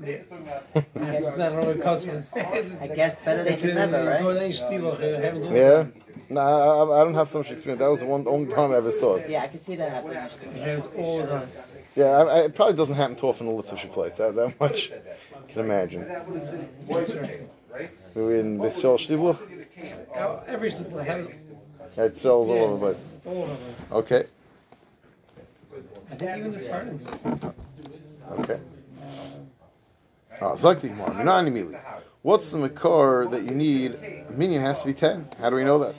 It's 0.00 1.36
not 1.38 1.52
really 1.56 1.78
cousins. 1.78 2.30
I 2.34 2.88
guess 2.88 3.16
better 3.24 3.42
late 3.44 3.58
than 3.60 3.74
never, 3.74 4.04
right? 4.04 4.20
in 4.20 4.52
Stiel, 4.52 4.92
uh, 4.92 5.20
haven't 5.20 5.44
you? 5.44 5.56
Yeah? 5.56 5.86
Nah, 6.28 6.40
I, 6.84 7.00
I 7.00 7.04
don't 7.04 7.14
have 7.14 7.28
so 7.28 7.38
much 7.38 7.50
experience. 7.50 7.78
That 7.80 7.88
was 7.90 8.00
the 8.00 8.06
one 8.06 8.26
only 8.26 8.52
time 8.52 8.72
I 8.72 8.76
ever 8.76 8.90
saw 8.90 9.16
it. 9.16 9.30
Yeah, 9.30 9.42
I 9.44 9.48
can 9.48 9.62
see 9.62 9.76
that 9.76 9.90
happening. 9.90 10.16
It 10.16 10.62
happens 10.62 10.88
all 10.96 11.18
the 11.18 11.26
time. 11.26 11.48
Yeah, 11.94 12.04
I, 12.04 12.22
I, 12.22 12.38
it 12.44 12.54
probably 12.54 12.74
doesn't 12.74 12.94
happen 12.94 13.16
too 13.16 13.28
often 13.28 13.46
in 13.48 13.56
the 13.56 13.62
Litvish 13.62 13.90
place. 13.90 14.16
That, 14.18 14.34
that 14.34 14.60
much 14.60 14.90
I 14.92 15.50
can 15.50 15.60
imagine. 15.62 16.04
We 18.14 18.22
were 18.22 18.36
in 18.36 18.58
Bissel 18.58 18.98
Shtibluch. 18.98 19.38
Oh, 20.14 20.42
Every 20.46 20.70
Stiel 20.70 21.04
has 21.04 21.26
It 21.96 22.16
sells 22.16 22.48
all 22.50 22.56
over 22.58 22.72
the 22.74 22.78
place. 22.78 23.04
It's 23.16 23.26
all 23.26 23.42
over 23.42 23.52
the 23.52 23.58
place. 23.58 23.86
Okay, 23.92 24.24
I 26.10 26.14
think 26.14 26.38
even 26.38 26.52
the 26.52 26.58
Spartans 26.58 27.02
do 27.02 27.32
it. 27.32 27.54
okay. 28.40 28.60
Ah, 30.40 30.54
Zakti 30.54 30.88
Gemara, 30.88 31.10
Minani 31.10 31.50
Mili. 31.50 31.80
What's 32.22 32.50
the 32.50 32.58
makar 32.58 33.26
that 33.30 33.42
you 33.44 33.52
need? 33.52 33.94
A 33.94 34.32
minion 34.32 34.62
has 34.62 34.80
to 34.82 34.86
be 34.86 34.94
10. 34.94 35.28
How 35.40 35.50
do 35.50 35.56
we 35.56 35.64
know 35.64 35.78
that? 35.78 35.94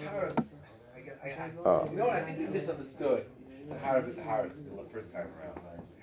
Oh. 1.66 1.88
You 1.92 1.98
know 1.98 2.06
what? 2.08 2.18
I 2.18 2.22
think 2.22 2.40
we 2.40 2.48
misunderstood 2.48 3.26
the 3.70 3.80
Harvard 3.80 4.16
the 4.16 4.22
Harris 4.22 4.54
the 4.54 4.94
first 4.94 5.14
time 5.14 5.28
around. 5.42 5.60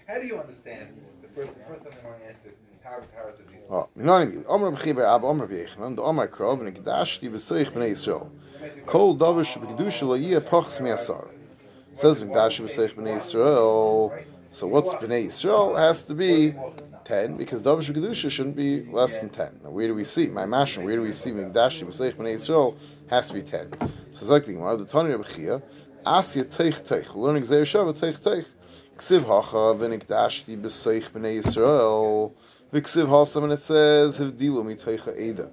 How 0.07 0.21
do 0.21 0.27
you 0.27 0.39
understand 0.39 0.89
the 1.23 1.29
first, 1.29 1.55
the 1.55 1.65
first 1.65 1.83
time 1.83 1.93
around 2.05 2.23
answer 2.29 2.53
Harvard 2.83 3.09
the 3.11 3.17
Harris 3.17 3.39
of 3.39 3.47
Jesus? 3.47 3.65
Oh, 3.71 3.89
Minani 3.99 4.33
Mili. 4.37 4.45
Omer 4.49 4.73
B'chiber 4.73 5.15
Ab 5.15 5.25
Omer 5.25 5.47
B'yechanan, 5.47 5.97
the 5.97 6.03
Omer 6.03 6.29
Krov, 6.29 6.67
and 6.67 6.77
Gdashti 6.77 7.31
B'soich 7.31 7.71
B'nei 7.71 7.93
Yisrael. 7.93 8.29
Kol 8.87 9.19
says 11.97 12.23
B'nei 12.23 13.17
Yisrael. 13.19 14.25
So 14.51 14.67
what's 14.67 14.95
B'nei 14.95 15.27
Yisrael? 15.27 15.77
Has 15.79 16.03
to 16.05 16.15
be 16.15 16.55
10, 17.05 17.37
because 17.37 17.63
Davish 17.63 17.91
B'kedusha 17.93 18.31
shouldn't 18.31 18.57
be 18.57 18.85
less 18.85 19.21
than 19.21 19.29
10. 19.29 19.61
Now, 19.65 19.71
where 19.71 19.87
do 19.87 19.95
we 19.95 20.05
see? 20.05 20.29
My 20.29 20.45
mashon, 20.45 20.85
where 20.85 20.97
do 20.97 21.03
we 21.03 21.13
see 21.13 21.31
Gdashti 21.31 21.85
B'soich 21.87 22.15
B'nei 22.15 22.35
Yisrael? 22.37 22.77
Has 23.11 23.29
to 23.29 23.35
be 23.35 23.43
10. 23.43 23.73
So 24.13 24.27
Zakti 24.27 24.55
Gemara, 24.55 24.77
the 24.77 24.87
Tanya 24.87 25.19
B'chia, 25.19 25.63
Asya 26.07 26.45
Teich 26.45 26.83
Teich. 26.83 27.15
Learning 27.15 27.43
Zeh 27.43 27.63
Shava 27.63 27.93
Teich 27.93 28.19
Teich. 28.19 28.47
Ksiv 28.97 29.25
Hacha 29.27 29.75
V'nikdashti 29.79 30.57
B'soich 30.61 31.11
B'nei 31.11 31.43
Yisrael. 31.43 32.33
V'ksiv 32.73 33.07
Hasam, 33.07 33.45
and 33.45 33.53
it 33.53 33.61
says, 33.61 34.19
Hivdilu 34.19 34.65
Mitoicha 34.65 35.17
Eda. 35.19 35.51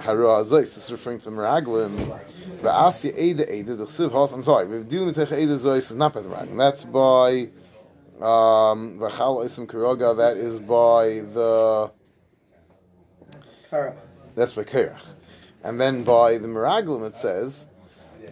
Hara 0.00 0.42
Azais, 0.42 0.74
this 0.74 0.78
is 0.78 0.92
referring 0.92 1.18
to 1.18 1.26
the 1.26 1.30
Meraglim. 1.30 1.90
V'asya 2.62 3.16
Eda 3.16 3.54
Eda, 3.54 3.76
the 3.76 3.84
Ksiv 3.84 4.10
Hasam, 4.10 4.34
I'm 4.34 4.42
sorry, 4.42 4.66
Hivdilu 4.66 5.12
Mitoicha 5.12 5.38
Eda 5.38 5.58
Zois 5.58 5.90
is 5.90 5.96
not 5.96 6.14
by 6.14 6.22
the 6.22 6.28
Meraglim. 6.28 6.56
That's 6.56 6.84
by, 6.84 7.50
um, 8.24 8.98
V'chal 8.98 9.44
Isim 9.44 9.66
Kuroga, 9.66 10.16
that 10.16 10.38
is 10.38 10.58
by 10.58 11.20
the, 11.34 11.90
Kara. 13.68 13.94
that's 14.34 14.54
by 14.54 14.64
Kerach. 14.64 15.00
And 15.62 15.78
then 15.78 16.02
by 16.04 16.38
the 16.38 16.48
Meraglim 16.48 17.06
it 17.06 17.14
says, 17.14 17.66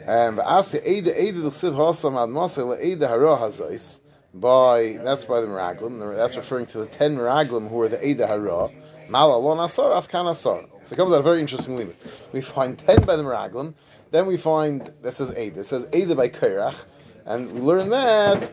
and 0.07 0.38
V'asya 0.38 0.87
Eda 0.87 1.22
Eda, 1.22 1.40
the 1.40 1.50
Ksiv 1.50 1.74
Hasam 1.74 2.22
Ad 2.22 2.31
Masel 2.31 2.83
Eda 2.83 3.09
Hara 3.09 3.37
Hazais. 3.37 4.00
By 4.35 4.98
that's 5.02 5.24
by 5.24 5.40
the 5.40 5.46
Meraglim. 5.46 6.14
That's 6.14 6.37
referring 6.37 6.66
to 6.66 6.78
the 6.78 6.87
ten 6.87 7.16
Meraglim 7.16 7.68
who 7.68 7.81
are 7.81 7.88
the 7.88 8.07
Eda 8.07 8.26
Hara. 8.26 8.68
Mala 9.08 9.38
Lon 9.38 9.58
Asar 9.60 9.90
Afkan 9.90 10.30
Asar. 10.30 10.64
So 10.84 10.92
it 10.92 10.96
comes 10.96 11.12
out 11.12 11.20
a 11.20 11.22
very 11.22 11.40
interesting 11.40 11.76
limit. 11.76 11.96
We 12.32 12.40
find 12.40 12.78
ten 12.78 13.02
by 13.04 13.16
the 13.16 13.22
Meraglim. 13.22 13.74
Then 14.10 14.26
we 14.26 14.36
find 14.36 14.82
that 15.02 15.12
says 15.12 15.36
Eda. 15.36 15.60
It 15.60 15.64
says 15.64 15.88
Eda 15.94 16.14
by 16.14 16.28
Kerach, 16.28 16.74
and 17.24 17.52
we 17.52 17.60
learn 17.60 17.90
that. 17.90 18.50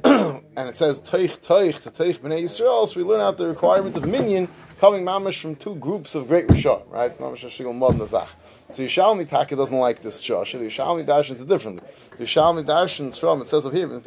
and 0.04 0.68
it 0.68 0.76
says 0.76 1.00
Teich 1.00 1.40
Teich 1.40 1.82
to 1.82 1.90
Teich 1.90 2.20
Bnei 2.20 2.44
Yisrael. 2.44 2.86
So 2.86 3.00
we 3.00 3.04
learn 3.04 3.20
out 3.20 3.36
the 3.36 3.48
requirement 3.48 3.96
of 3.96 4.06
minyan 4.06 4.48
coming 4.78 5.04
mamish 5.04 5.40
from 5.40 5.56
two 5.56 5.74
groups 5.74 6.14
of 6.14 6.28
great 6.28 6.46
Rishon, 6.46 6.88
right? 6.88 7.18
Mamish 7.18 7.44
Hashigol 7.44 7.74
Mod 7.74 7.96
Nazach. 7.96 8.28
So 8.70 8.84
Yishalmi 8.84 9.26
Taka 9.28 9.56
doesn't 9.56 9.76
like 9.76 10.02
this 10.02 10.22
Josh. 10.22 10.54
Yishalmi 10.54 11.04
Darshan's 11.04 11.42
different. 11.42 11.80
The 12.16 12.24
Yishalmi 12.24 12.64
Darshan's 12.64 13.18
from, 13.18 13.42
it 13.42 13.48
says 13.48 13.66
over 13.66 13.74
here, 13.74 13.88
B'nei 13.88 14.00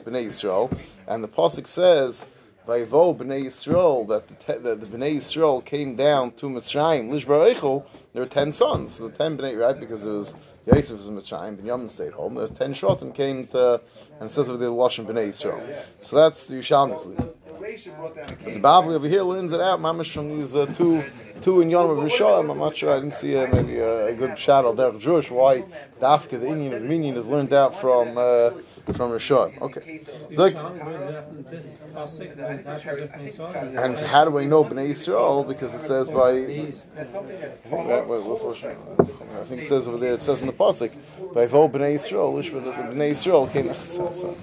Yisrael, 0.00 0.72
and 1.06 1.22
the 1.22 1.28
Pasuk 1.28 1.66
says, 1.66 2.26
Vayvo 2.68 3.16
B'nei 3.16 3.46
Yisrael, 3.46 4.06
that 4.08 4.28
the, 4.28 4.58
that 4.58 4.80
the 4.82 4.86
B'nei 4.86 5.16
Yisrael 5.16 5.64
came 5.64 5.96
down 5.96 6.32
to 6.32 6.46
Mitzrayim, 6.46 7.10
Lishbar 7.10 7.50
Eichel, 7.50 7.86
there 8.12 8.22
were 8.22 8.28
ten 8.28 8.52
sons. 8.52 8.96
So 8.96 9.08
the 9.08 9.16
ten 9.16 9.38
B'nei, 9.38 9.58
right, 9.58 9.80
because 9.80 10.04
it 10.04 10.10
was, 10.10 10.34
Yosef 10.66 10.98
was 10.98 11.08
in 11.08 11.16
Mitzrayim, 11.16 11.56
Binyamin 11.56 11.88
stayed 11.88 12.12
home, 12.12 12.34
there's 12.34 12.50
ten 12.50 12.74
Shotim 12.74 13.14
came 13.14 13.46
to, 13.46 13.80
and 14.20 14.28
it 14.28 14.30
says 14.30 14.50
over 14.50 14.58
there, 14.58 14.68
Lashon 14.68 15.06
B'nei 15.06 15.30
Yisrael. 15.30 15.76
So 16.02 16.16
that's 16.16 16.44
the 16.44 16.56
Yishalmi's 16.56 17.06
lead. 17.06 17.32
Rasha 17.58 17.96
brought 17.96 18.14
down 18.14 18.26
a 18.26 18.36
The. 18.36 18.60
Bavli 18.60 18.94
over 18.94 19.08
here 19.08 19.22
learns 19.22 19.52
it 19.52 19.60
out, 19.60 19.80
mamish 19.80 20.12
from 20.12 20.28
these 20.28 20.54
uh, 20.54 20.66
two 20.66 21.02
two 21.40 21.60
in 21.60 21.70
Yom 21.70 21.90
of 21.90 21.98
Rishon. 21.98 22.50
I'm 22.50 22.58
not 22.58 22.76
sure. 22.76 22.92
I 22.92 23.00
didn't 23.00 23.14
see 23.14 23.36
uh, 23.36 23.46
maybe 23.52 23.78
a, 23.78 24.06
a 24.06 24.14
good 24.14 24.38
shadow 24.38 24.72
there. 24.74 24.92
Jewish 24.92 25.30
why 25.30 25.64
Dafka 26.00 26.38
the 26.38 26.46
Indian 26.46 26.74
of 26.74 26.82
Minyan 26.82 27.16
is 27.16 27.26
learned 27.26 27.52
out 27.52 27.74
from 27.74 28.16
uh, 28.16 28.50
from 28.96 29.10
Rishon. 29.12 29.60
Okay. 29.60 30.00
Look, 30.30 30.52
shall, 30.52 30.70
where's 30.70 31.02
it 31.02 31.14
after 31.14 31.42
this 31.50 31.78
pasuk, 31.94 32.38
and 32.38 32.64
Dash 32.64 32.84
was 32.86 32.98
if 32.98 33.20
we 33.20 33.28
saw 33.30 33.50
it. 33.50 33.74
and 33.76 33.96
how 33.96 34.24
do 34.24 34.30
we 34.30 34.46
know 34.46 34.64
Bnei 34.64 34.90
Yisrael? 34.90 35.46
Because 35.46 35.74
it 35.74 35.80
says 35.80 36.08
by 36.08 36.32
These. 36.32 36.86
Wait, 36.96 38.06
wait, 38.06 38.22
what 38.22 38.40
portion? 38.40 38.70
I 38.70 39.44
think 39.44 39.62
it 39.62 39.68
says 39.68 39.88
over 39.88 39.98
there. 39.98 40.12
It 40.12 40.20
says 40.20 40.40
in 40.40 40.46
the 40.46 40.52
pasuk, 40.52 40.92
"By 41.34 41.46
Vo 41.46 41.68
Bnei 41.68 41.94
Yisrael, 41.96 42.34
which 42.34 42.50
the 42.50 42.60
Bnei 42.60 43.10
Yisrael 43.12 43.50
came 43.52 43.72
so, 43.74 44.36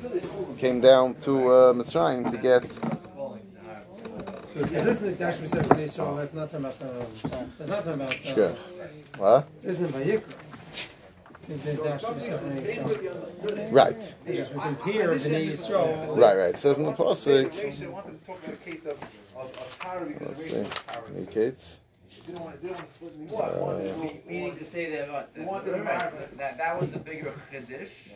came 0.58 0.82
down 0.82 1.16
to 1.22 1.50
uh, 1.50 1.74
Mitzrayim 1.74 2.32
to 2.32 2.38
get." 2.38 2.64
Is 4.56 4.86
this 4.86 4.98
the 5.00 5.12
Dash 5.12 5.40
we 5.42 5.48
said 5.48 5.66
for 5.68 5.78
Israel? 5.78 6.16
That's 6.16 6.34
not 6.34 6.50
talking 6.50 6.66
about 6.66 6.80
the. 6.80 7.06
That's 7.58 7.70
not 7.72 7.84
talking 7.84 8.02
about. 8.02 8.14
Sure. 8.14 8.52
Uh, 8.52 8.56
What? 9.18 9.48
isn't 9.64 9.92
by 9.92 10.02
Yikra. 11.50 11.64
The 11.64 11.84
Dash 11.84 12.04
we 12.10 12.20
said 12.20 12.40
for 12.40 12.48
Israel. 12.64 13.68
Right, 13.72 14.16
It's 14.26 14.38
just 14.38 14.54
we 14.54 14.62
compare 14.62 15.10
Bnei 15.10 15.52
Yisrael. 15.52 16.18
right, 16.18 16.38
right. 16.38 16.50
It 16.50 16.58
says 16.58 16.78
in 16.78 16.84
the 16.84 16.92
pasuk. 16.94 17.52
Let's 20.22 20.44
see. 20.44 20.60
was 20.60 21.10
Indicates. 21.16 21.82
They 22.26 22.32
didn't 22.34 22.44
want, 22.44 22.62
they 22.62 22.68
didn't 22.70 22.78
want 22.80 22.90
to 22.90 22.94
split 22.96 23.14
anymore. 23.20 23.44
Uh, 23.44 23.52
they 23.52 23.60
wanted 23.60 23.94
to 23.94 23.98
Me- 24.00 24.22
Meaning 24.28 24.58
to 24.58 24.66
say 24.66 24.90
that, 24.92 25.10
uh, 25.10 25.14
what, 25.14 25.30
You 25.38 25.46
want 25.46 25.66
that, 25.66 26.32
the 26.32 26.36
that 26.38 26.58
that 26.58 26.82
was 26.82 26.94
a 26.94 27.00
bigger 27.00 27.34
chiddush, 27.52 28.14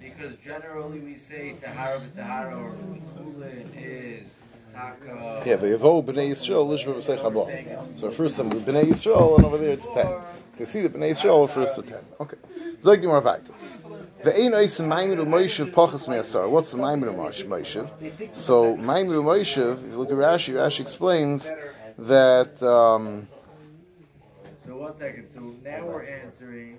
because 0.00 0.36
generally 0.36 0.98
we 1.00 1.16
say 1.16 1.54
tahara 1.62 2.00
b'tahara 2.00 2.56
or 2.58 2.74
kulin 3.16 3.70
is 3.76 4.26
taka. 4.26 4.43
Yeah, 4.74 5.56
but 5.56 5.66
Yavo 5.66 6.04
Bnei 6.04 6.30
Yisrael 6.30 6.66
Lishma 6.66 6.94
B'Sei 6.94 7.16
Chabal. 7.16 7.98
So 7.98 8.10
first 8.10 8.36
time 8.36 8.50
Bnei 8.50 8.84
Yisrael, 8.84 9.36
and 9.36 9.44
over 9.44 9.58
there 9.58 9.72
it's 9.72 9.88
ten. 9.88 10.12
So 10.50 10.60
you 10.60 10.66
see 10.66 10.82
the 10.82 10.88
Bnei 10.88 11.10
Yisrael 11.12 11.46
refers 11.46 11.74
to 11.74 11.82
ten. 11.82 12.04
Okay. 12.20 12.36
Zog 12.82 13.00
Gemara 13.00 13.20
weiter. 13.20 13.52
The 14.24 14.34
ein 14.34 14.52
oisim 14.52 14.88
Maimon 14.88 15.18
of 15.20 15.28
Moshev 15.28 15.70
pachas 15.72 16.08
me'asar. 16.08 16.48
What's 16.50 16.72
the 16.72 16.78
Maimon 16.78 17.08
of 17.08 17.14
Moshev? 17.14 18.34
So 18.34 18.76
Maimon 18.76 19.16
of 19.18 19.24
Moshev, 19.24 19.84
if 19.84 19.92
you 19.92 19.98
look 19.98 20.10
at 20.10 20.16
Rashi, 20.16 20.54
Rashi 20.54 20.80
explains 20.80 21.48
that 21.98 22.62
um, 22.62 23.28
So 24.64 24.76
one 24.76 24.96
second, 24.96 25.28
so 25.28 25.40
now 25.62 25.84
we're 25.84 26.04
answering, 26.04 26.78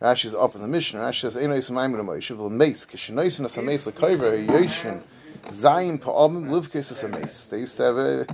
Rashi 0.00 0.26
is 0.26 0.34
up 0.34 0.54
in 0.54 0.62
the 0.62 0.68
Mishnah. 0.68 1.00
Rashi 1.00 1.22
says 1.22 1.36
ein 1.36 1.50
oisim 1.50 1.72
Maimon 1.72 2.00
of 2.00 2.06
Moshev 2.06 2.38
l'meis 2.38 2.86
kishenoisin 2.86 3.44
as 3.44 3.56
hameis 3.56 3.86
l'koiver 3.86 4.46
yoshin 4.46 5.02
zayin 5.48 5.98
pa'amim 5.98 6.48
livkes 6.48 6.90
as 6.90 7.02
hameis. 7.02 7.48
They 7.48 7.60
used 7.60 7.76
to 7.78 7.82
have 7.82 7.96
a 7.96 8.26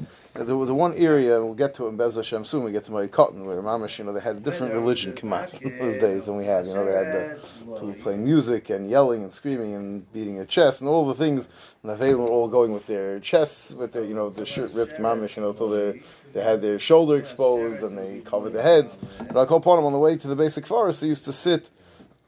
there 0.45 0.57
was 0.57 0.69
the 0.69 0.75
one 0.75 0.95
area, 0.95 1.37
and 1.37 1.47
we'll 1.47 1.55
get 1.55 1.75
to 1.75 1.87
it 1.87 1.91
in 1.91 1.97
Bez 1.97 2.17
Hashem 2.17 2.45
soon, 2.45 2.65
we 2.65 2.73
get 2.73 2.85
to 2.85 2.91
Moed 2.91 3.11
Katan, 3.11 3.45
where 3.45 3.57
Mamash, 3.63 3.99
you 3.99 4.05
know, 4.05 4.13
they 4.13 4.21
had 4.21 4.37
a 4.37 4.41
different 4.41 4.75
religion 4.75 5.15
come 5.15 5.33
out 5.33 5.53
in 5.63 5.79
those 5.79 5.99
days 5.99 6.27
than 6.27 6.37
we 6.37 6.45
had. 6.45 6.67
You 6.67 6.75
know, 6.75 6.85
they 6.85 6.93
had 6.93 7.13
the 7.13 7.41
people 7.65 7.95
playing 7.95 8.25
music 8.25 8.71
and 8.71 8.91
yelling 8.91 9.23
and 9.23 9.33
screaming 9.33 9.75
and 9.75 10.13
beating 10.13 10.37
their 10.37 10.45
chest 10.45 10.81
and 10.81 10.91
all 10.91 11.07
the 11.07 11.15
things. 11.15 11.49
And 11.83 11.99
the 11.99 12.19
were 12.19 12.27
all 12.27 12.49
going 12.49 12.73
with 12.73 12.87
their 12.87 13.21
chests, 13.21 13.73
with 13.73 13.93
their, 13.93 14.05
you 14.05 14.15
know, 14.15 14.31
the 14.31 14.45
shirt 14.45 14.73
ripped 14.75 14.99
Mamash, 14.99 15.37
you 15.37 15.43
know, 15.43 15.53
till 15.53 15.71
they 15.71 16.03
they 16.33 16.43
had 16.43 16.61
their 16.61 16.79
shoulder 16.79 17.17
exposed 17.17 17.83
and 17.83 17.97
they 17.97 18.21
covered 18.21 18.53
their 18.53 18.63
heads. 18.63 18.99
But 19.19 19.37
I 19.37 19.47
call 19.47 19.59
upon 19.59 19.77
them 19.77 19.87
on 19.87 19.93
the 19.93 19.99
way 19.99 20.17
to 20.17 20.29
the 20.29 20.37
basic 20.37 20.67
forest, 20.67 21.01
they 21.01 21.07
used 21.07 21.25
to 21.25 21.33
sit 21.33 21.71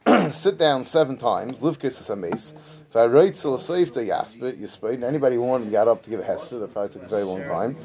sit 0.31 0.57
down 0.57 0.83
seven 0.83 1.17
times, 1.17 1.59
livkis 1.59 1.99
is 1.99 2.09
a 2.09 2.15
mace. 2.15 2.53
V'aroitzel 2.93 3.59
seifta 3.59 4.01
yaspit 4.03 4.59
yispid. 4.59 4.95
And 4.95 5.03
anybody 5.03 5.35
who 5.35 5.43
wanted 5.43 5.71
got 5.71 5.87
up 5.87 6.01
to 6.03 6.09
give 6.09 6.19
a 6.19 6.23
hesped, 6.23 6.59
that 6.59 6.73
probably 6.73 6.89
took 6.89 7.03
a 7.03 7.07
very 7.07 7.21
long 7.23 7.43
time. 7.43 7.75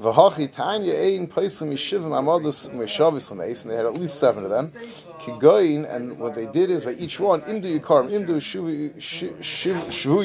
V'hachi 0.00 0.52
tanya 0.52 0.94
ein 0.94 1.28
paisim 1.28 1.72
yishivim 1.72 2.10
amadus 2.10 2.68
mishavis 2.70 3.36
mace, 3.36 3.62
and 3.62 3.70
they 3.70 3.76
had 3.76 3.86
at 3.86 3.94
least 3.94 4.18
seven 4.18 4.42
of 4.42 4.50
them. 4.50 4.66
Kigoyin, 5.20 5.84
and 5.88 6.18
what 6.18 6.34
they 6.34 6.46
did 6.46 6.70
is 6.70 6.84
by 6.84 6.92
each 6.92 7.20
one, 7.20 7.40
imdu 7.42 7.78
yikarim, 7.78 8.10
imdu 8.10 8.40
shivu 8.40 8.92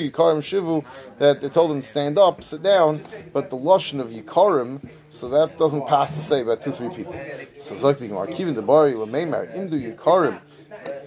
yikarim 0.09 0.41
shivu, 0.41 0.83
that 1.19 1.41
they 1.41 1.49
told 1.49 1.69
them 1.69 1.81
to 1.81 1.87
stand 1.87 2.17
up, 2.17 2.43
sit 2.43 2.63
down, 2.63 3.01
but 3.33 3.51
the 3.51 3.55
lashon 3.55 3.99
of 3.99 4.09
yikarim, 4.09 4.79
so 5.09 5.29
that 5.29 5.59
doesn't 5.59 5.85
pass 5.87 6.13
to 6.15 6.19
say 6.19 6.41
about 6.41 6.61
two, 6.63 6.71
three 6.71 6.89
people. 6.89 7.13
So 7.59 7.75
the 7.75 8.07
Gemara, 8.07 8.27
kivin 8.27 8.55
the 8.55 8.63
bari 8.63 8.93
lamemar, 8.93 9.55
imdu 9.55 9.95
yikarim, 9.95 10.39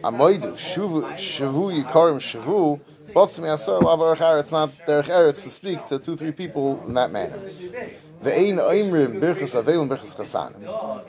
amoidu 0.03 0.57
shivu 0.57 1.03
yikarim 1.17 2.21
shivu. 2.21 2.81
It's 3.09 3.39
not 3.39 4.71
derech 4.87 5.09
eretz 5.09 5.43
to 5.45 5.51
speak 5.51 5.87
to 5.87 5.99
two, 5.99 6.17
three 6.17 6.33
people 6.33 6.83
in 6.87 6.95
that 6.95 7.11
manner. 7.13 7.39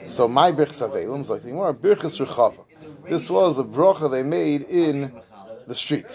So 0.06 0.28
my 0.28 0.52
birchas 0.52 0.80
avelim 0.86 1.20
is 1.20 1.30
like 1.30 1.42
the 1.42 1.50
Gemara 1.50 1.74
birchas 1.74 2.24
rechava. 2.24 2.64
This 3.08 3.28
was 3.30 3.58
a 3.58 3.64
bracha 3.64 4.10
they 4.10 4.22
made 4.22 4.62
in 4.62 5.12
the 5.66 5.74
street. 5.74 6.06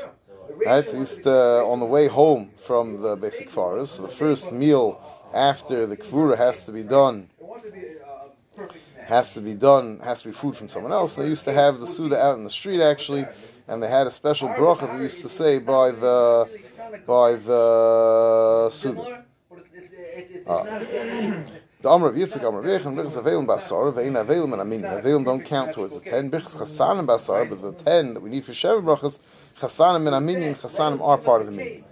Right, 0.66 0.94
used 0.94 1.24
to, 1.24 1.64
on 1.66 1.80
the 1.80 1.86
way 1.86 2.08
home 2.08 2.52
from 2.56 3.02
the 3.02 3.16
basic 3.16 3.50
forest. 3.50 3.96
So 3.96 4.04
the 4.04 4.08
first 4.08 4.52
meal 4.52 5.02
after 5.34 5.88
the 5.88 5.98
kvura 5.98 6.38
has 6.38 6.66
to 6.66 6.72
be 6.72 6.84
done 6.84 7.30
has 9.04 9.34
to 9.34 9.42
be 9.42 9.54
done, 9.54 10.00
has 10.00 10.22
to 10.22 10.30
be 10.30 10.34
food 10.34 10.56
from 10.56 10.70
someone 10.70 10.92
else. 10.92 11.16
They 11.16 11.28
used 11.28 11.46
to 11.46 11.52
have 11.52 11.80
the 11.80 11.88
Suda 11.88 12.20
out 12.20 12.38
in 12.38 12.44
the 12.44 12.50
street 12.50 12.82
actually, 12.82 13.26
and 13.68 13.82
they 13.82 13.88
had 13.88 14.08
a 14.08 14.12
special 14.12 14.50
bracha 14.50 14.92
they 14.98 15.04
used 15.04 15.22
to 15.22 15.30
say 15.30 15.60
by 15.60 15.92
the 15.92 16.50
by 17.08 17.34
the 17.36 18.70
Suda. 18.72 19.26
Uh, 20.48 20.54
a- 20.54 21.44
The 21.84 21.90
Amr 21.90 22.08
of 22.08 22.16
Yitzchak, 22.16 22.44
Amr 22.48 22.60
of 22.60 22.66
Yechon, 22.66 22.96
Birchas 22.96 23.22
Avelim 23.22 23.46
Basar, 23.46 23.94
Vein 23.94 24.14
Avelim 24.14 24.54
and 24.54 24.62
Amin. 24.62 24.82
Avelim 24.84 25.26
don't 25.26 25.44
count 25.44 25.74
towards 25.74 26.00
the 26.00 26.10
ten. 26.10 26.32
Birchas 26.32 26.56
Chasanim 26.58 27.06
Basar, 27.06 27.50
but 27.50 27.62
the 27.62 27.74
ten 27.84 28.14
that 28.14 28.22
we 28.24 28.30
need 28.30 28.46
for 28.46 28.54
Sheva 28.54 28.82
Brachas, 28.82 29.20
Chasanim 29.60 30.08
and 30.08 30.16
Aminim, 30.26 30.56
Chasanim 30.56 31.02
are 31.06 31.18
part 31.18 31.42
of 31.42 31.48
the 31.48 31.52
meaning. 31.54 31.84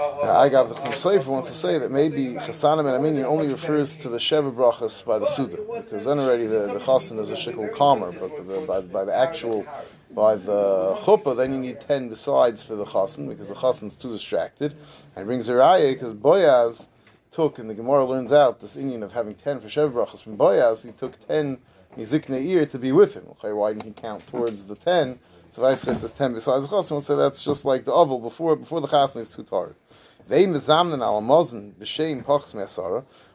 Now, 0.00 0.38
I 0.38 0.48
got 0.48 0.70
the 0.70 0.76
Chum 0.76 0.94
Sefer 0.94 1.30
wants 1.30 1.50
to 1.50 1.54
say 1.54 1.76
that 1.76 1.90
maybe 1.90 2.32
Chasanim 2.32 2.88
and 2.88 3.04
Aminim 3.04 3.24
only 3.24 3.48
refers 3.48 3.94
to 3.98 4.08
the 4.08 4.16
Sheva 4.16 4.50
Brachas 4.50 5.04
by 5.04 5.18
the 5.18 5.26
Suda, 5.26 5.58
because 5.74 6.06
then 6.06 6.18
already 6.18 6.46
the, 6.46 6.72
the 6.72 6.78
Chasan 6.78 7.18
is 7.18 7.30
a 7.30 7.34
shikul 7.34 7.70
calmer, 7.74 8.10
but 8.10 8.46
the, 8.46 8.64
by, 8.66 8.80
by 8.80 9.04
the 9.04 9.14
actual, 9.14 9.66
by 10.10 10.36
the 10.36 10.96
Chuppah, 11.02 11.36
then 11.36 11.52
you 11.52 11.60
need 11.60 11.82
ten 11.82 12.08
besides 12.08 12.62
for 12.62 12.76
the 12.76 12.86
Chasan, 12.86 13.28
because 13.28 13.48
the 13.48 13.54
Chasan's 13.54 13.94
too 13.94 14.08
distracted, 14.08 14.74
and 15.16 15.26
brings 15.26 15.50
a 15.50 15.52
raya, 15.52 15.92
because 15.92 16.14
Boyaz 16.14 16.86
took, 17.30 17.58
and 17.58 17.68
the 17.68 17.74
Gemara 17.74 18.06
learns 18.06 18.32
out 18.32 18.58
this 18.58 18.78
Indian 18.78 19.02
of 19.02 19.12
having 19.12 19.34
ten 19.34 19.60
for 19.60 19.68
Sheva 19.68 19.92
Brachas 19.92 20.22
from 20.22 20.38
Boyaz, 20.38 20.82
he 20.82 20.92
took 20.92 21.18
ten 21.26 21.58
Mizikne 21.98 22.42
ear 22.46 22.64
to 22.64 22.78
be 22.78 22.92
with 22.92 23.12
him. 23.14 23.24
Okay, 23.32 23.52
why 23.52 23.74
didn't 23.74 23.84
he 23.84 23.92
count 23.92 24.26
towards 24.28 24.64
the 24.64 24.76
ten? 24.76 25.18
So 25.50 25.62
Vaisches 25.62 25.96
says 25.96 26.12
ten 26.12 26.32
besides 26.32 26.66
the 26.66 26.74
Chasan, 26.74 26.92
we'll 26.92 27.00
say 27.02 27.16
that's 27.16 27.44
just 27.44 27.66
like 27.66 27.84
the 27.84 27.92
oval 27.92 28.18
before 28.20 28.56
before 28.56 28.80
the 28.80 28.86
Chasan 28.86 29.18
is 29.18 29.28
too 29.28 29.42
tired. 29.42 29.74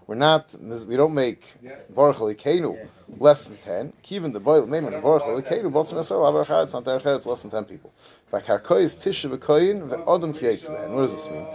We're 0.08 0.16
not, 0.16 0.56
we 0.88 0.98
don't 0.98 1.14
make 1.16 1.44
baruch 1.90 2.18
alikenu 2.18 2.88
less 3.18 3.48
than 3.48 3.58
ten. 3.58 3.94
Even 4.10 4.32
the 4.34 4.40
boy 4.40 4.62
meimen 4.62 5.02
baruch 5.02 5.24
alikenu 5.24 5.72
botzim 5.72 5.96
me'asara 5.96 6.28
avar 6.30 6.46
chayat. 6.46 6.64
It's 6.64 6.74
not 6.74 6.88
It's 6.88 7.26
less 7.26 7.42
than 7.42 7.52
ten 7.52 7.66
people. 7.66 7.92
What 8.30 8.46
does 8.46 8.96
this 11.16 11.30
mean? 11.30 11.48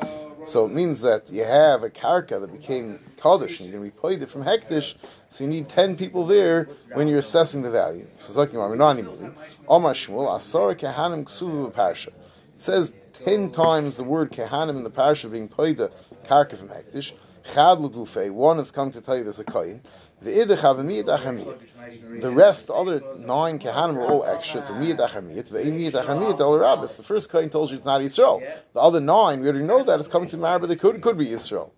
So 0.43 0.65
it 0.65 0.73
means 0.73 1.01
that 1.03 1.31
you 1.31 1.45
have 1.45 1.83
a 1.83 1.91
karka 1.91 2.41
that 2.41 2.51
became 2.51 2.99
kaddish 3.19 3.61
and 3.61 3.69
you're 3.69 3.79
going 3.79 3.91
to 3.91 3.97
be 3.97 4.01
paid 4.09 4.23
it 4.23 4.31
from 4.31 4.43
hektish. 4.43 4.95
So 5.29 5.45
you 5.45 5.51
need 5.51 5.69
ten 5.69 5.97
people 5.97 6.25
there 6.25 6.67
when 6.95 7.09
you're 7.09 7.19
assessing 7.19 7.61
the 7.61 7.71
value. 7.71 8.07
So 8.19 8.29
it's 8.29 8.37
like. 8.37 8.55
Omar 8.55 8.75
Shmuel 9.93 10.31
asara 10.35 10.75
kehanim 10.75 11.25
ksuvu. 11.25 11.71
It 12.61 12.65
says 12.65 12.93
ten 13.25 13.51
times 13.51 13.97
the 13.97 14.05
word 14.05 14.33
kehanim 14.33 14.77
in 14.77 14.85
the 14.85 14.91
parsha 14.91 15.33
being 15.33 15.49
paida 15.49 15.91
karka 16.27 16.57
from 16.57 16.69
hektish. 16.69 17.13
Chad 17.55 17.79
lugufe. 17.79 18.31
One 18.31 18.59
has 18.59 18.71
come 18.71 18.91
to 18.91 19.01
tell 19.01 19.17
you 19.17 19.25
there's 19.25 19.39
a 19.39 19.45
koyin. 19.45 19.81
The 20.21 20.31
idach 20.31 20.59
havamiyat 20.59 21.05
achamiyat. 21.05 22.21
The 22.21 22.31
rest, 22.31 22.67
the 22.67 22.75
other 22.75 23.03
nine 23.17 23.59
kehanim 23.59 23.97
are 23.97 24.05
all 24.05 24.25
extra. 24.27 24.61
It's 24.61 24.69
a 24.69 24.75
miyat 24.75 24.99
achamiyat. 24.99 25.49
The 25.49 25.59
miyat 25.61 26.05
achamiyat 26.05 26.61
rabbis. 26.61 26.99
The 26.99 27.03
first 27.03 27.33
koyin 27.33 27.51
tells 27.51 27.71
you 27.71 27.79
it's 27.79 27.87
not 27.87 28.03
Yisrael. 28.03 28.47
The 28.75 28.81
other 28.81 29.01
nine, 29.01 29.41
we 29.41 29.49
already 29.49 29.65
know 29.65 29.83
that 29.83 29.99
it's 29.99 30.11
coming 30.11 30.29
to 30.29 30.37
Marba. 30.37 30.69
They 30.69 30.77
could 30.77 31.01
could 31.01 31.17
be 31.17 31.29
Yisrael. 31.29 31.71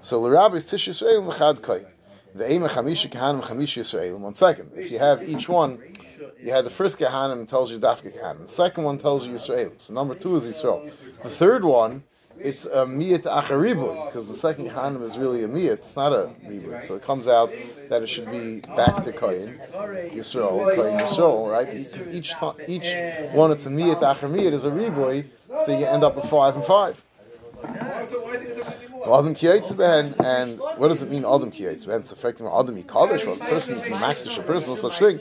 So 0.00 0.22
the 0.22 0.30
rabbis 0.30 0.64
tish 0.64 0.88
Yisrael 0.88 1.30
v'chad 1.30 1.58
koyin. 1.58 1.86
The 2.34 2.50
aim 2.50 2.62
kehanim 2.62 3.42
chamisha 3.42 3.82
Yisrael. 3.82 4.16
One 4.16 4.32
second. 4.32 4.70
If 4.74 4.90
you 4.90 5.00
have 5.00 5.28
each 5.28 5.50
one, 5.50 5.82
you 6.42 6.52
had 6.52 6.64
the 6.64 6.70
first 6.70 6.98
kehanim 6.98 7.48
tells 7.48 7.70
you 7.70 7.78
dafka 7.78 8.12
kehanim. 8.16 8.46
The 8.46 8.52
second 8.52 8.84
one 8.84 8.98
tells 8.98 9.26
you 9.26 9.34
Yisrael. 9.34 9.72
So 9.80 9.92
number 9.92 10.14
two 10.14 10.36
is 10.36 10.44
Yisrael. 10.44 10.90
The 11.22 11.30
third 11.30 11.64
one, 11.64 12.02
it's 12.38 12.64
a 12.66 12.84
miyat 12.84 13.22
acharibu 13.22 14.06
because 14.06 14.26
the 14.26 14.34
second 14.34 14.68
kehanim 14.70 15.02
is 15.02 15.16
really 15.16 15.44
a 15.44 15.48
miyat. 15.48 15.72
It's 15.74 15.96
not 15.96 16.12
a 16.12 16.30
ribu. 16.46 16.80
So 16.80 16.96
it 16.96 17.02
comes 17.02 17.28
out 17.28 17.52
that 17.88 18.02
it 18.02 18.08
should 18.08 18.30
be 18.30 18.60
back 18.60 19.04
to 19.04 19.12
koyin 19.12 19.58
Yisrael, 20.10 20.76
koyin 20.76 20.98
Yisrael, 21.00 21.50
right? 21.50 21.66
Because 21.66 22.08
each 22.08 22.32
each 22.68 22.88
one 23.32 23.52
it's 23.52 23.66
a 23.66 23.70
miyat 23.70 24.00
achar 24.00 24.30
miyat 24.30 24.52
is 24.52 24.64
a 24.64 24.70
ribu, 24.70 25.24
so 25.64 25.78
you 25.78 25.86
end 25.86 26.04
up 26.04 26.16
with 26.16 26.26
five 26.26 26.56
and 26.56 26.64
five. 26.64 27.04
Adam 29.06 29.34
ben, 29.76 30.14
and 30.24 30.58
what 30.78 30.88
does 30.88 31.02
it 31.02 31.10
mean 31.10 31.24
Adam 31.24 31.50
ben? 31.50 32.00
It's 32.00 32.12
affecting 32.12 32.46
Adam 32.46 32.82
yikadish, 32.82 33.26
what 33.26 33.40
a 33.40 33.44
person 33.44 33.80
can 33.80 33.92
makdish 33.92 34.38
a 34.38 34.42
person, 34.42 34.70
no 34.70 34.76
such 34.76 34.98
thing. 34.98 35.20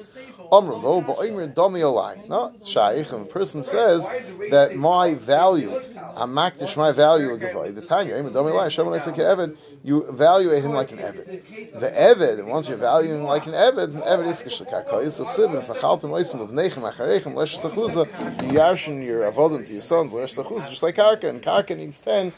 Amr 0.54 0.76
lo, 0.76 0.82
oh, 0.84 1.02
but 1.02 1.18
Omer 1.18 1.48
dami 1.48 1.82
alai. 1.82 2.30
No, 2.30 2.54
shaykh, 2.64 3.12
and 3.12 3.24
a 3.24 3.26
person 3.26 3.64
says 3.64 4.08
that 4.52 4.76
my 4.76 5.16
value, 5.16 5.74
I'm 6.16 6.32
makdish 6.32 6.78
my 6.78 6.92
value. 6.92 7.36
The 7.36 7.82
Tanya, 7.82 8.18
Omer 8.18 8.30
dami 8.30 8.52
alai, 8.52 8.70
Shem 8.70 8.86
Evid, 8.86 9.58
you 9.84 10.04
evaluate 10.08 10.64
him 10.64 10.74
like 10.74 10.92
an 10.92 11.00
Evid. 11.00 11.80
The 11.80 11.90
Evid, 11.90 12.38
and 12.38 12.48
once 12.50 12.70
you're 12.70 12.78
valuing 12.78 13.24
like 13.24 13.48
an 13.48 13.54
Evid, 13.54 13.96
an 13.96 14.02
Evid 14.02 14.28
is 14.28 14.44
kishakaka, 14.44 15.04
is 15.04 15.18
the 15.18 15.26
sibin, 15.26 15.56
it's 15.56 15.70
nachaltem 15.70 16.12
oisim 16.12 16.40
of 16.40 16.52
nechem 16.52 16.88
acharechem, 16.88 17.34
lesh 17.34 17.58
tachuza, 17.58 18.06
you 18.44 18.60
yarshin 18.60 19.04
your 19.04 19.24
avodim 19.32 19.66
to 19.66 19.72
your 19.72 19.82
sons, 19.82 20.14
lesh 20.14 20.36
tachuza, 20.36 20.70
just 20.70 20.84
like 20.84 20.98
Karka, 20.98 21.30
and 21.30 21.42
Karka 21.42 21.76
needs 21.76 21.98
ten, 21.98 22.32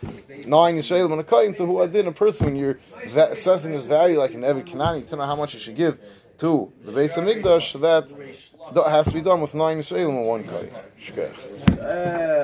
nine 0.48 0.78
Yisraelim 0.78 1.12
and 1.12 1.20
a 1.20 1.26
kohen, 1.26 1.54
so 1.54 1.66
who 1.66 1.82
adin 1.82 2.08
a 2.08 2.14
person 2.14 2.46
when 2.46 2.56
you're 2.56 2.80
assessing 3.04 3.74
his 3.74 3.86
value 3.86 4.20
like 4.20 4.34
an 4.34 4.42
Evid 4.42 4.66
Kanani, 4.70 5.06
to 5.10 5.18
know 5.18 5.26
how 5.26 5.36
much 5.36 5.54
you 5.54 5.60
should 5.60 5.76
give 5.76 6.00
to 6.40 6.72
the 6.84 6.92
base 6.92 7.18
of 7.18 7.24
Migdash, 7.26 7.80
that 7.82 8.90
has 8.90 9.08
to 9.08 9.14
be 9.14 9.22
done 9.22 9.42
with 9.42 9.54
nine 9.54 9.78
Yisraelim 9.80 10.18
and 10.18 10.26
one. 10.26 10.44
Uh, 11.80 12.44